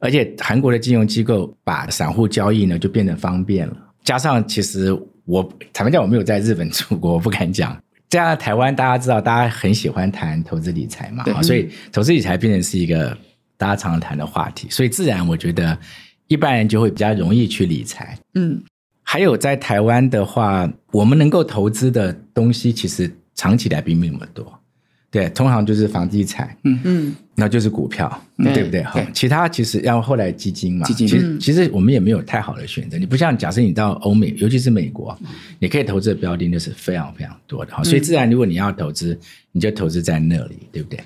[0.00, 4.92] 而且韩国的金融机构把散户交易呢就变得方便了，加上其实
[5.24, 7.74] 我坦白讲我没有在日本住过，我不敢讲。
[8.14, 13.18] 加上台湾大家知道，大家很喜欢谈投资理财嘛，所以投资理财变成是一个
[13.56, 15.76] 大家常常谈的话题，所以自然我觉得
[16.28, 18.16] 一般人就会比较容易去理财。
[18.34, 18.62] 嗯，
[19.02, 24.60] 还有在台湾的话，我们能够投资的东西其实长期来并没那么多。
[25.14, 28.82] 对，通常就是房地产，嗯嗯，那就是股票，嗯、对不对？
[28.82, 32.98] 哈，其他其实要后来基金嘛，基金，其实其实我们也没有太好的选择。
[32.98, 35.16] 你不像假设你到欧美，尤其是美国，
[35.60, 39.16] 你可以投资的标的就是非常非常多的，好，所以自然如果你要投资，
[39.52, 40.98] 你就投资在那里，对不对？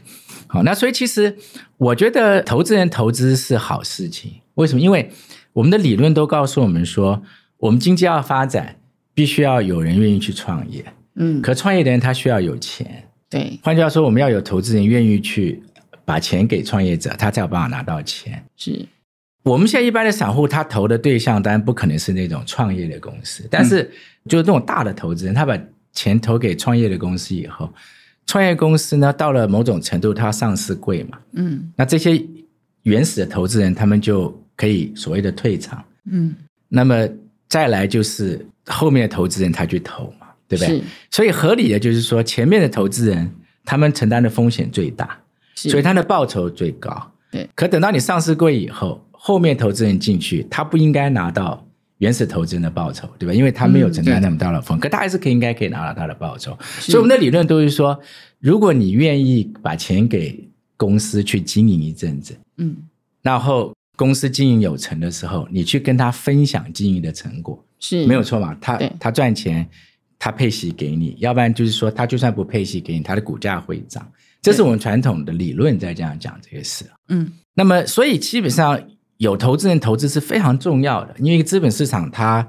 [0.46, 1.36] 好，那所以其实
[1.76, 4.80] 我觉得投资人投资是好事情，为什么？
[4.80, 5.10] 因为
[5.52, 7.22] 我们的理论都告诉我们说，
[7.58, 8.76] 我们经济要发展，
[9.12, 10.82] 必须要有人愿意去创业，
[11.16, 13.04] 嗯，可创业的人他需要有钱。
[13.30, 15.62] 对，换句话说，我们要有投资人愿意去
[16.04, 18.42] 把钱给创业者，他才有办法拿到钱。
[18.56, 18.86] 是，
[19.42, 23.90] 我们现在一般的散户，他投的对象当然不可能是那种创业的公司，但是
[24.26, 25.58] 就是那种大的投资人，他把
[25.92, 27.70] 钱投给创业的公司以后，
[28.26, 32.24] 创业公司呢，到了某种程度，它上市贵嘛，嗯，那这些
[32.84, 36.34] 原始的投资人，他们就可以所谓的退场，嗯，
[36.68, 37.06] 那么
[37.46, 40.10] 再来就是后面的投资人，他去投。
[40.48, 40.82] 对不对？
[41.10, 43.30] 所以合理的就是说，前面的投资人
[43.64, 45.18] 他们承担的风险最大，
[45.54, 47.12] 所以他的报酬最高。
[47.30, 47.46] 对。
[47.54, 51.62] 可等到你上市柜以后，后面投资人进去，他不应该拿到
[51.98, 53.34] 原始投资人的报酬，对吧？
[53.34, 56.56] 因为他没有承担那么大的风险，可他还是可以应该可以拿到他的报酬。
[56.80, 58.00] 所以我们的理论都是说，
[58.40, 62.74] 如果你愿意把钱给公司去经营一阵子，嗯，
[63.20, 68.56] 然后公司经营有成的时候，你去跟他分享经营的成果，是没有错嘛？
[68.60, 69.68] 他他赚钱。
[70.18, 74.04] 他配息给你，要不然就是说，他就算不配息给你，他的股价会涨。
[74.42, 76.84] 这是我们传统的理论在这样讲这个事。
[77.08, 78.80] 嗯，那么所以基本上
[79.18, 82.46] 有投资人投资是非常重要的，因为资本市场它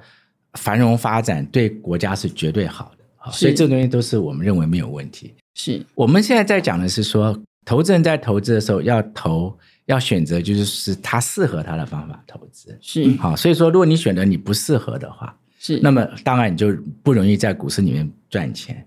[0.53, 5.33] 繁荣发展对国家是绝对好的，所以这东西都是我们认为没有问题。
[5.55, 9.55] 是我们现在在讲的是说，投资人在投资的时候要投
[9.85, 12.77] 要选择，就是是他适合他的方法投资。
[12.81, 15.35] 是好，所以说如果你选择你不适合的话。
[15.61, 18.83] 是，那么当然你就不容易在股市里面赚钱，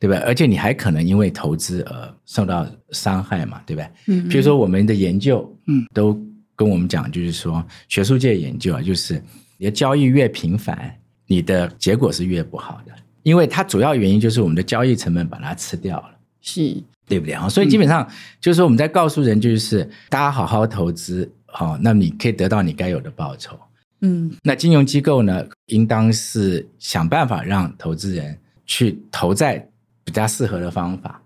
[0.00, 0.20] 对吧？
[0.26, 3.88] 而且你还可能因为投资而受到伤害嘛，对吧？
[4.08, 6.20] 嗯，比如说我们的研究，嗯，都
[6.56, 9.22] 跟我们讲，就是说学术界研究啊，就是
[9.56, 10.92] 你的交易越频繁，
[11.28, 16.10] 你的结果是越不好的，因为它主要原因就是我们的交易成本把它吃掉了，
[16.40, 17.48] 是对不对啊？
[17.48, 18.04] 所以基本上
[18.40, 23.56] 就是说我们在告诉人，就是大家好好投资，好，那你可以得到你该有的报酬。
[24.00, 29.66] 嗯，那金融机构呢，应当是想办法让投资人去投在
[30.04, 31.22] 比较适合的方法，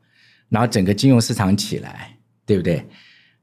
[0.48, 2.87] 然后整个金融市场起来，对不对？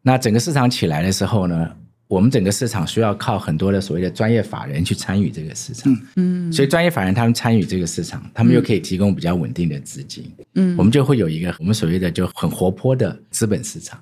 [0.01, 1.75] 那整个市场起来的时候呢，
[2.07, 14.01] 我们整个市场需要靠很多的所谓的专业法人去参与这个市场，嗯，所以专业法人他们参与这个市场，他们又可以提供比较稳定的资金，嗯，我们就会有一个我们所谓的就很活泼的资本市场。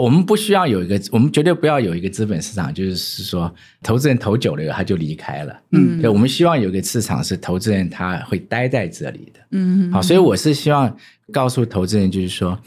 [0.00, 10.94] 我们不需要有一个，我们绝对不要有一个资本市场，就是说投资人投久了他就离开了，嗯，对，我们希望有一个市场是投资人他会待在这里的，嗯，好，所以我是希望
[11.32, 12.58] 告诉投资人，就是说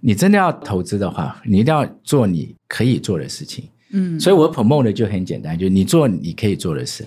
[0.00, 3.64] 你真的要投资的话，你一定要做你可以做的事情。
[3.92, 7.04] 嗯，所以我 promote 的就很简单，就是你做你可以做的事。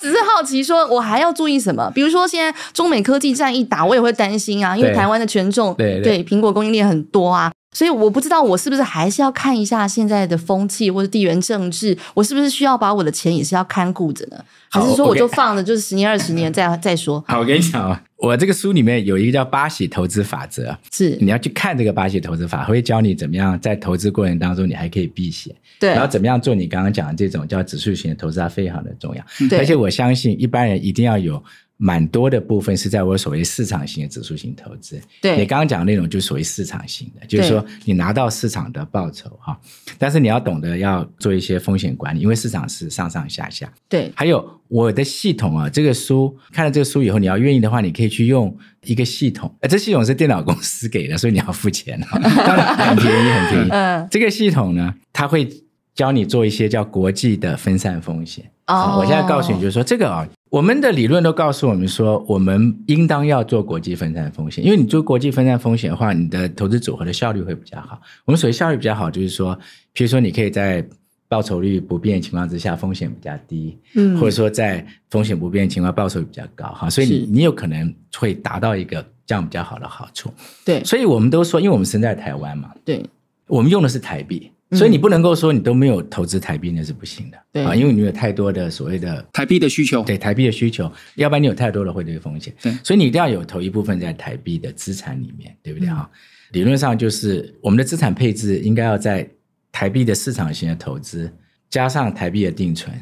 [0.00, 1.90] 只是好奇，说我还要注意什么？
[1.94, 6.00] 比如说现在中美科技战一打，我也会担心啊，因为台湾的权重对。
[6.00, 14.44] 对苹果供应链很多啊，所以我不知道我是不是还是要看一下现在的风气或者地缘政治，我是不是需要把我的钱也是要看顾着呢？
[14.68, 17.22] 还是说我就放着，就是十年二十年再 再说？
[17.28, 18.02] 好，我跟你讲啊。
[18.16, 31.40] 我这个书里面有一个叫巴喜投资法则，是你要去看这个巴喜投资法，会教你怎么样在投资过程当中你还可以避险，对，然后怎么样做你刚刚讲的这种叫指数型的投资，它非常的重要，对，而且我相信一般人一定要有。
[31.80, 35.00] 蛮多的部分是在我所谓市场型的指数型投资。
[35.22, 39.58] 对，你刚刚讲的那种就属于市场型的，就是说你拿到市场的报酬哈，
[39.96, 43.72] 但是你要懂得要做一些风险管理，因为市场是上上下下。
[43.88, 53.68] 对，还有我的系统啊，这个书看了这个书以后，你要愿意的话，你可以去用一个系统，呃，这系统是电脑公司给的，所以你要付钱哈， 当然很便宜很便宜。
[53.70, 55.48] 嗯，这个系统呢，它会
[55.94, 58.50] 教你做一些叫国际的分散风险。
[58.66, 60.28] 哦，我现在告诉你，就是说这个啊。
[60.50, 68.00] 我们的理论都告诉我们说，我们应当要做国际分散风险，因为你做国际分散风险的话，你的投资组合的效率会比较好。
[68.24, 69.54] 我们所谓效率比较好，就是说，
[69.94, 70.86] 譬如说，你可以在
[71.28, 80.32] 报酬率不变的情况之下，风险比较低，嗯，或者说在风险不变的情况，报酬率比较高，哈，所以你你有可能会达到一个这样比较好的好处。
[80.64, 83.04] 对，所以我们都说，因为我们身在台湾嘛，对，
[83.46, 84.50] 我们用的是台币。
[84.72, 96.10] 所以你不能够说你都没有投资台币，那是不行的，对啊，因为你有太多的所谓的台币的需求，对台币的需求，要不然你有太多的汇兑风险，对，所以你一定要有投一部分在台币的资产里面，对不对哈？
[96.12, 96.16] 嗯、
[96.52, 99.26] 理论上就是我们的资产配置应该要在
[99.72, 101.32] 台币的市场型的投资，
[101.70, 102.94] 加上台币的定存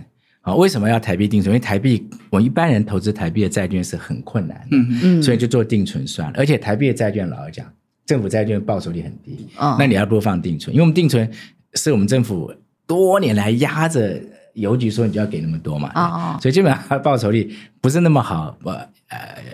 [0.43, 0.55] 啊。
[0.55, 1.53] 为什么要台币定存？
[1.53, 6.35] 因为台币我一般人投资台币的债券是很困难的，嗯嗯，所以就做定存算了。
[6.39, 7.67] 而且台币的债券老实讲，
[8.07, 11.29] 政府债券报酬率很低，哦，那你要多放定存，因为我们定存。
[11.77, 12.53] 是我们政府
[12.87, 14.21] 多年来压着
[14.55, 18.89] 邮局说，你就要给那么多嘛，哦，所以基本上报酬率不是那么好，不呃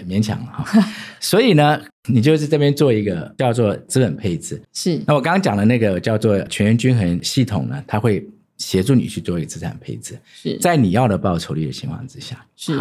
[0.09, 0.65] 勉强哈。
[1.21, 5.03] 所以呢，你就是这边做一个叫做资本配置，是。
[5.07, 8.25] 那我刚刚讲的那个叫做全员均衡系统呢，它会
[8.59, 12.81] 协助你去做一个资产配置，是在你要的报酬率的情况之下，是。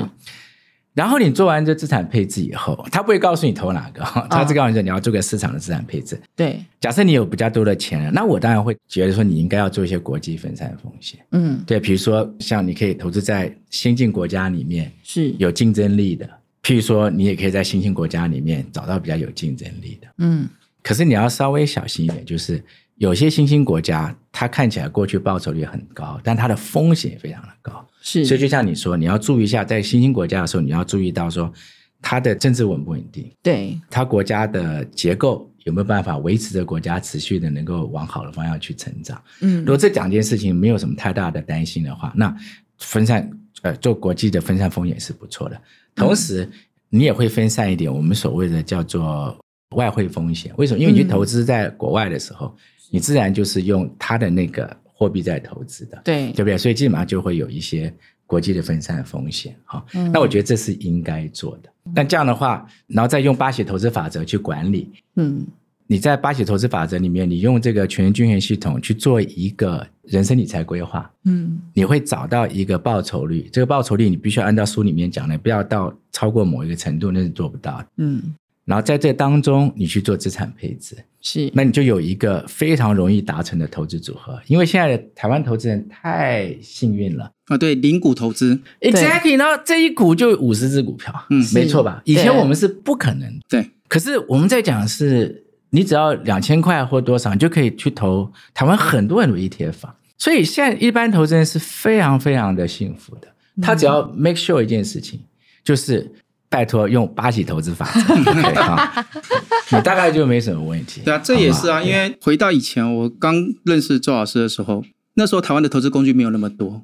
[0.93, 6.21] 然后你做完这资产配置以后，他不会告诉你投哪个，他只告诉你说你要做个市场的资产配置。
[6.36, 11.19] 对，假设你有比较多的钱，那我当然会觉得说你应该要做一些国际分散风险。
[11.32, 16.30] 嗯，对，比如说像你可以投资在先进国家里面是有竞争力的，
[16.62, 20.08] 譬如说你也可以在新兴国家里面找到比较有竞争力的。
[20.17, 20.49] 嗯，
[20.84, 22.62] 可是你要稍微小心一点，就是
[22.97, 27.88] 有些新兴国家它看起来过去报酬率很高，但它的风险也非常的高。
[28.01, 31.53] 是，所以就像你说，你要注意一下，在新兴国家的时候，你要注意到说，
[32.01, 33.31] 它的政治稳不稳定？
[33.43, 39.21] 对，它国家的结构有没有办法维持着国家持续的能够往好的方向去成长？
[39.41, 42.35] 嗯，如果这两件事情没有什么太大的担心的话，那
[42.79, 43.29] 分散
[43.61, 45.61] 呃做国际的分散风险是不错的。
[45.93, 46.49] 同时，
[46.89, 49.37] 你也会分散一点我们所谓的叫做
[49.75, 50.51] 外汇风险。
[50.57, 50.79] 为什么？
[50.79, 52.57] 因为你去投资在国外的时候，
[52.89, 54.75] 你自然就是用它的那个。
[55.01, 56.55] 货币在投资的，对对不对？
[56.55, 57.91] 所以基本上就会有一些
[58.27, 59.83] 国际的分散风险哈。
[59.95, 61.69] 嗯、那我觉得这是应该做的。
[61.95, 64.91] 那这样的话，然后再用巴西投资法则去管理。
[65.15, 65.43] 嗯，
[65.87, 71.11] 你在巴西投资法则里面，你用这个权益均衡系统去做一个人生理财规划。
[71.25, 77.87] 嗯，你会找到一个报酬率，这个报酬率你必须要按照书里面讲的，不要到超过某一个程度，那是做不到的。
[77.97, 78.35] 嗯。
[78.71, 84.39] 然后在这当中，你去做资产配置，是，那你就有一个非常容易达成的投资组合。
[84.47, 87.29] 因为现在的台湾投资人太幸运了。
[87.47, 92.01] 啊，对，零股投资，exactly，然后这一股就五十只股票，嗯，没错吧？
[92.05, 93.71] 以前我们是不可能，对。
[93.89, 99.82] 可是我们在讲的是，你只要两千块或多少，你就可以去投台湾很多很多 ETF。
[100.17, 103.28] 所以现在一般投资人是非常非常的幸福的，
[103.61, 105.19] 他只要 make sure 一件事情，
[105.61, 106.09] 就是。
[106.52, 110.99] 拜托用巴西投资法则，你 大概就没什么问题。
[111.06, 113.34] 对啊，这也是啊，因为回到以前我刚
[113.64, 114.84] 认识周老师的时候，
[115.14, 116.84] 那时候台湾的投资工具没有那么多，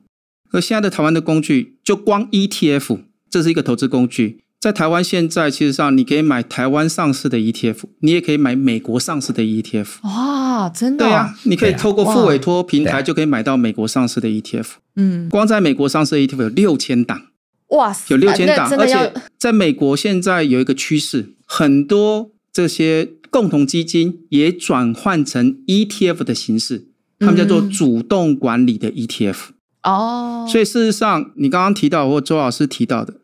[0.54, 3.00] 而现在的台湾的工具，就光 ETF，
[3.30, 9.88] 这是一个投资工具，在台湾现在，其实上你可以买台湾上市的 ETF，你也可以买美国上市的 ETF。
[10.04, 11.04] 哇，真的？
[11.06, 14.68] 对啊，你可以透过副委托平台就可以买到美国上市的 ETF。
[14.96, 17.24] 嗯，光在美国上市的 ETF 有六千档。
[17.70, 26.88] 哇塞，有六千档，而且在美国现在有一个趋势，很多这些共同基金也转换成 ETF 的形式，
[27.20, 29.38] 他们叫做主动管理的 ETF。
[29.84, 33.16] 哦，所以事实上，你刚刚提到或周老师提到的。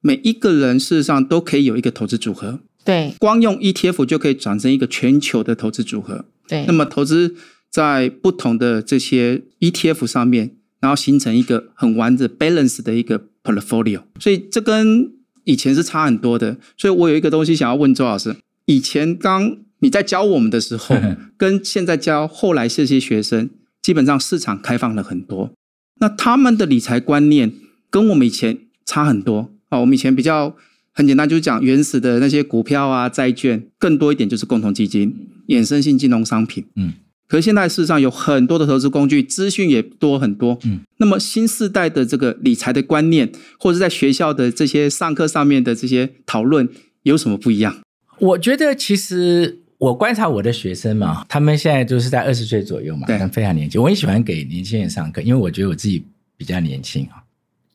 [0.00, 6.64] 每一个人事实上都可以有一个投资组合，对，光用 ETF 就可以转成一个全球的投资组合，对。
[6.66, 7.34] 那么投资
[7.68, 15.10] 在不同的这些 ETF 上面，然后形成一个很完整 balance 的一个 portfolio，所以这跟
[15.44, 16.56] 以前是差很多的。
[16.76, 18.36] 所以我有一个东西想要问周老师：
[18.66, 20.96] 以前刚你在教我们的时候，
[21.38, 23.48] 跟现在教后来这些学生，
[23.80, 25.52] 基本上市场开放了很多，
[26.00, 27.52] 那他们的理财观念
[27.88, 29.52] 跟我们以前差很多。
[29.70, 30.56] 啊，我们以前比较
[30.92, 35.14] 很简单，就是讲原始的那些股票啊、债券，更多一点就是共同基金、
[35.48, 36.64] 衍生性金融商品。
[36.74, 36.94] 嗯，
[37.28, 40.58] 可是现在事实上有很多的投资工具，资讯也多很多。
[40.64, 46.68] 嗯，那么新时代的这个理财的观念，或者在学校的这些上课上面的这些讨论，
[47.02, 47.76] 有什么不一样？
[48.18, 53.80] 我觉得其实我观察我的学生嘛，他们现在就是在二十岁左右嘛，对，非常年轻。
[53.80, 56.04] 我很喜欢给年轻人上课，因为我觉得我自己
[56.36, 57.22] 比较年轻啊。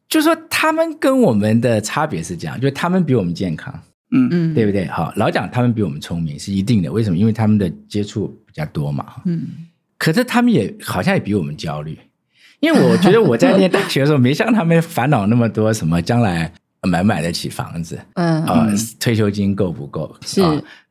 [0.09, 3.73] 就是说，他们跟我们的差别是这样，就是他们比我们健康，
[4.11, 4.85] 嗯嗯，对不对？
[4.87, 7.17] 好，老讲他们比我们聪明是一定的，为什么？
[7.17, 9.47] 因为他们的接触比较多嘛，嗯。
[9.97, 11.97] 可是他们也好像也比我们焦虑，
[12.59, 16.51] 因为我 觉得我在念大学的时候，没像他们烦恼那么多，什么将来
[16.83, 20.41] 买不买得起房子，嗯啊，退休金够不够，是。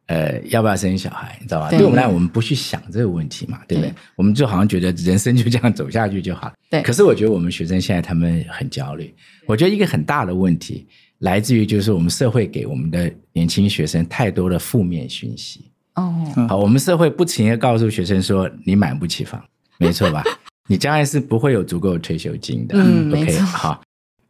[0.06, 1.38] 呃，要不要生小孩？
[1.40, 1.70] 你知道吧？
[1.70, 3.88] 对，对我们来，我们不去想这个问题嘛，对不对？
[3.90, 6.52] 对我们就好像觉得人生就这样走下去就好。
[6.68, 6.82] 对。
[6.82, 9.14] 可是我觉得我们学生现在他们很焦虑。
[9.46, 10.86] 我觉得一个很大的问题
[11.20, 15.70] 来自于就是我们社会给我们的年轻学生太多的负面讯息。
[15.94, 16.14] 哦。
[16.48, 19.42] 好，我们社会不停的告诉学生说：“你买不起房，
[19.78, 20.22] 没错吧？
[20.68, 23.44] 你将来是不会有足够的退休金的。”嗯，OK，没错。
[23.46, 23.80] 好，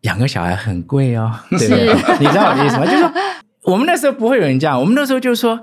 [0.02, 2.18] 养个小孩很贵哦， 对不对？
[2.20, 2.84] 你知道我的意思吗？
[2.84, 3.12] 就是说。
[3.64, 5.62] 我们那时候不会有人这样，我们那时候就说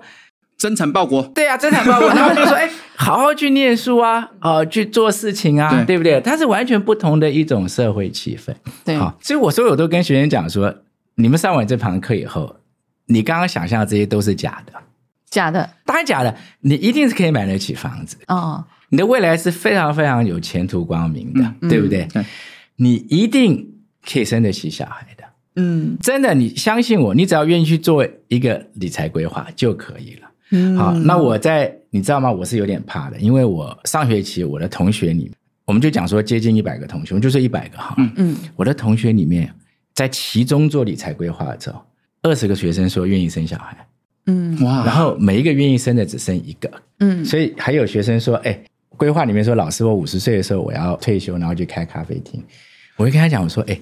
[0.57, 6.21] 增产报国，对啊，增产报国，他们就说，哎， 好好去念书啊，哦，去做事情啊，对，对不对？
[6.21, 8.95] 它是完全不同的一种社会气氛，对。
[8.95, 10.73] 好，所以我说，我都跟学生讲说，
[11.15, 12.55] 你们上完这堂课以后，
[13.07, 14.71] 你刚刚想象的这些都是假的，
[15.29, 22.07] 假的，当然假的，你一定是可以买得起房子哦，你的未来是非常非常有前途光明的，嗯、对不对？
[22.15, 22.25] 嗯、
[22.77, 25.23] 你一定可以生得起小孩的。
[25.55, 30.29] 嗯，真的，你相信我，你只要愿意去做一个理财规划就可以了。
[30.51, 32.31] 嗯，好，那我在你知道吗？
[32.31, 35.31] 我是有点怕的，因为我上学期我的同学里，
[35.65, 37.93] 我们就讲说接近一百个同学，我们就说一百个哈。
[37.97, 39.53] 嗯嗯，我的同学里面，
[39.93, 41.83] 在其中做理财规划的时候，
[42.23, 43.77] 二十个学生说愿意生小孩。
[44.29, 46.71] 嗯，哇，然后每一个愿意生的只生一个。
[46.99, 48.59] 嗯，所以还有学生说，哎，
[48.97, 52.43] 规划里面说，老师，我五十岁的时候我要退休，然后去开咖啡厅。
[52.95, 53.79] 我会跟他讲，我说，哎。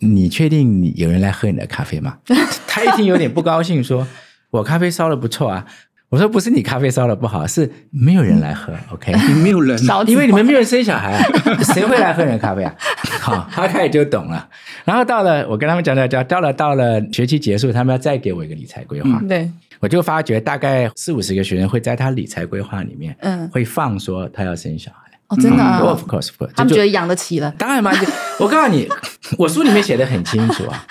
[0.00, 2.18] 你确定你有人来喝你的咖啡吗？
[2.68, 4.06] 他一听有点不高兴，说
[4.50, 5.66] ：“我咖啡烧的不错啊。”
[6.08, 8.72] 我说：“不是你咖啡烧的不好，是没有人来喝。
[8.94, 9.12] ”OK，
[9.42, 9.76] 没有人，
[10.06, 11.22] 因为你们没有人生小孩啊，
[11.74, 12.72] 谁会来喝你的咖啡啊？
[13.20, 14.48] 好，他开始就懂了。
[14.84, 19.18] 然后到了，我跟他们讲讲讲，到了到了学期结束，他们要再给我一个理财规划。
[19.20, 19.50] 嗯、对，
[19.80, 24.98] 我就发觉大概四五十个学生会在他理财规划里面，嗯，会放说他要生小孩。
[25.28, 27.54] 哦，真的啊，Of course，他们觉得养得起了。
[27.58, 27.92] 当然嘛，
[28.40, 28.88] 我告诉你，
[29.36, 30.86] 我书里面写的很清楚啊，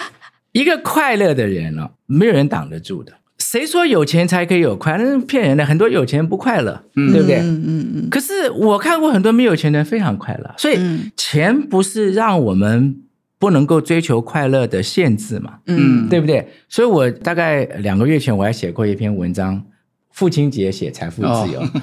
[0.51, 3.13] 一个快乐的人哦，没有人挡得住的。
[3.39, 5.03] 谁说有钱才可以有快乐？
[5.03, 7.37] 那是骗人的，很多有钱人不快乐，嗯、对不对？
[7.37, 8.09] 嗯嗯嗯。
[8.09, 10.79] 可是我看过很多没有钱的人非常快乐，所以
[11.15, 12.95] 钱不是让我们
[13.39, 16.47] 不能够追求快乐的限制嘛，嗯，对不对？
[16.69, 19.63] 所以我大概两个月前我还写过一篇文章，
[20.11, 21.61] 父亲节写财富自由。
[21.61, 21.71] 哦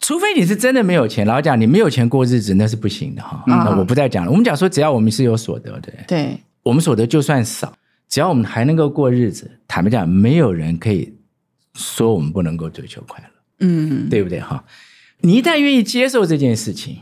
[0.00, 3.44] 除非你是真的没有钱，老讲你没有钱过日子那是不行的哈。
[3.46, 4.30] 那我不再讲了。
[4.30, 7.70] 我们讲说，只要我们是有所得的，对，我们所得就算少，
[8.08, 11.12] 只要我们还能够过日子，坦白讲，没有人可以
[11.74, 13.30] 说我们不能够追求快乐，
[13.60, 14.64] 嗯，对不对哈？
[15.20, 17.00] 你一旦愿意接受这件事情，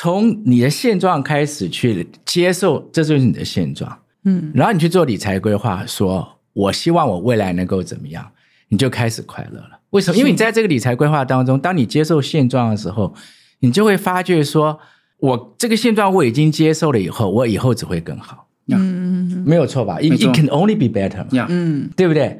[0.00, 8.24] 从你的现状开始去接受，这就是你的现状，嗯，然后你去做理财规划，说我希望我未来能够怎么样，
[8.68, 9.80] 你就开始快乐了。
[9.90, 10.16] 为什么？
[10.16, 13.12] 因为你在这个理财规划当中，当你接受现状的时候，
[13.58, 14.78] 你就会发觉说，
[15.18, 18.46] 我这个现状我已经接受了以后，我以后只会更好。
[18.68, 21.26] 嗯，没有错吧？It it can only be better。
[21.48, 22.38] 嗯，对不对？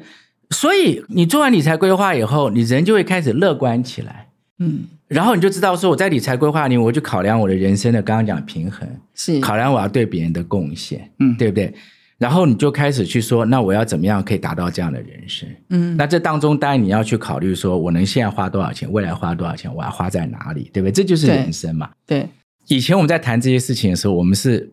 [0.51, 4.29] 所以你做完理财规划以后，你人就会开始乐观起来。
[4.59, 11.73] 嗯，然后你就知道说，我在理财规划里，我就考量我的人生的刚刚讲平衡，是考量我要对别人的贡献，嗯，对不对？
[12.19, 15.49] 然后你就开始去说，那我要怎么样可以达到这样的人生？
[15.69, 20.91] 嗯，那这当中当然你要去考虑说，我能现在花多少钱，未来花多少钱，我要花在哪里，对不对？
[20.91, 21.89] 这就是人生嘛。
[22.05, 24.71] 对，对以前我们在谈这些事情的时候，我们是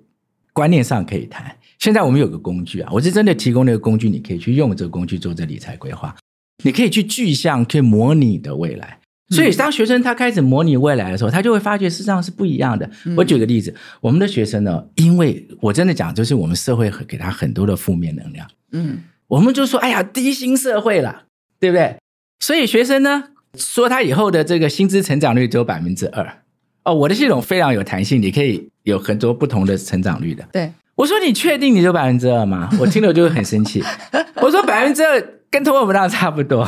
[0.53, 1.57] 观念上可以谈。
[1.79, 6.15] 现在我们有个工具啊，我是真的提供那个工具，你可以去用这个工具做这理财规划。
[6.65, 8.99] 你可以去具象，可以模拟你的未来。
[9.31, 12.89] 所以当学生他开始模拟未来的时候，他就会发觉事实上是不一样的。
[13.17, 18.49] 我举个例子，我们的学生呢，因为我真的讲，就是我们社会给他很多的负面能量。
[18.73, 21.25] 嗯，我们就说，哎呀，低薪社会了，
[21.59, 21.97] 对不对？
[22.39, 23.25] 所以学生呢，
[23.57, 26.43] 说他以后的这个薪资成长率只有百分之二。
[26.85, 30.47] 哦，我的系统非常有弹性，你可以有很多不同的成长率的。
[30.53, 32.69] 对，我说你确定你就百分之二吗？
[32.81, 33.83] 我听了就会很生气。
[34.43, 35.23] 我说百分之二。
[35.49, 36.65] 跟通货膨胀差不多，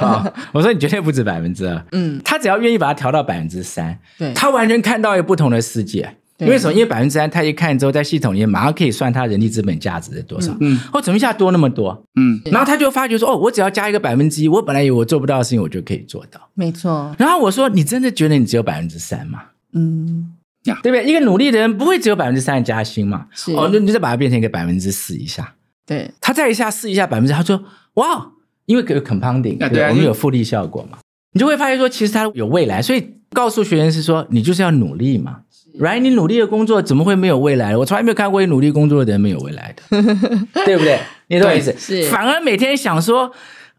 [0.00, 0.24] 好，
[0.54, 6.16] 我说你绝对不止百分之二，嗯，他只要愿意把它调到百分之三，对，他完全看到一个不同的世界。
[6.38, 6.72] 对因为什么？
[6.72, 12.02] 因为百分之三，他一看之后，在系统里面马上可以算他人力资本价值是多少，嗯，哦，怎么一下多那么多？
[12.14, 17.14] 嗯，然后他就发觉说，哦，我只要加一个百分之一，我本来以为我做不到的事情，我就可以做到，没错。
[17.18, 19.40] 然后我说，你真的觉得你只有百分之三吗？
[19.74, 20.30] 嗯，
[20.64, 21.04] 呀，对不对？
[21.04, 23.26] 一个努力的人不会只有百分之三的加薪嘛？
[23.32, 25.54] 是，哦，那你再把它变成一个百分之四以下，
[25.86, 28.32] 对，他再一下试一下百分之，他说，哇。
[28.66, 30.98] 因为有 compounding，对，对，我们有复利效果嘛，
[31.32, 32.80] 你就会发现说，其实它有未来。
[32.80, 35.38] 所以告诉学员是说，你就是要努力嘛
[35.80, 35.98] ，right？
[35.98, 37.76] 你努力的工作怎么会没有未来？
[37.76, 39.82] 我从来没有看过你努力工作的人没有未来的，
[40.64, 41.00] 对不对？
[41.26, 41.74] 你懂我意思？
[41.76, 42.04] 是。
[42.10, 43.32] 反而每天想说，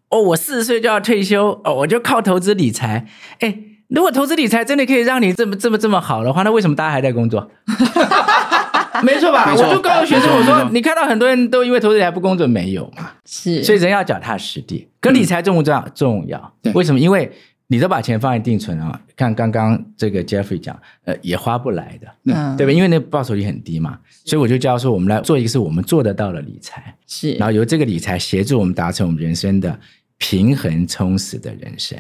[0.10, 3.08] 哦，我四十岁就要退休，哦，我就靠投资理财。
[3.40, 3.58] 哎，
[3.92, 7.52] 如果投资理财真的可以让你这么这么这么好的话，那为什么大家还在工作？
[9.04, 9.54] 没错吧？
[9.56, 13.12] 错我就告诉学生，我说你看到很多人都因为投资理财不工作，没有嘛？
[13.26, 14.88] 是，所以人要脚踏实地。
[15.02, 15.90] 可理财重不重要？
[15.94, 16.54] 重要。
[16.62, 17.00] 对为什么？
[17.00, 17.30] 因为
[17.68, 22.72] 你都把钱放在定存啊，看刚刚这个 Jeffrey 讲，呃，也花不来的，嗯，对吧？
[22.72, 29.78] 因为那报酬率很低嘛，所以我就教说，我们来做一个是我们做得到的理财，是，然后由这个理财协助我们达成我们人生的
[30.18, 31.98] 平衡充实的人生。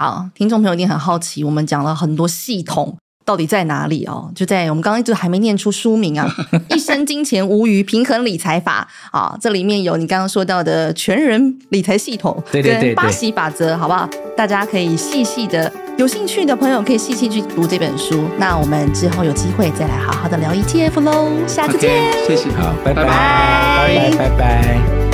[0.00, 2.96] 好，听众朋友一定很好奇，我们讲了很多系统。
[3.22, 4.32] 到底在哪里哦？
[4.34, 6.26] 就在我们刚刚一直还没念出书名啊，
[6.74, 14.08] 《一生金钱无虞平衡理财法》啊，这里面有你刚刚说到的全人理财系统，对对对，对，巴西法则，好不好？
[14.34, 18.24] 大家可以细细的，有兴趣的朋友可以细细去读这本书。
[18.38, 25.09] 那我们之后有机会再来好好的聊 ETF 喽，下次见，okay, 谢谢，好，拜拜，拜拜，拜拜。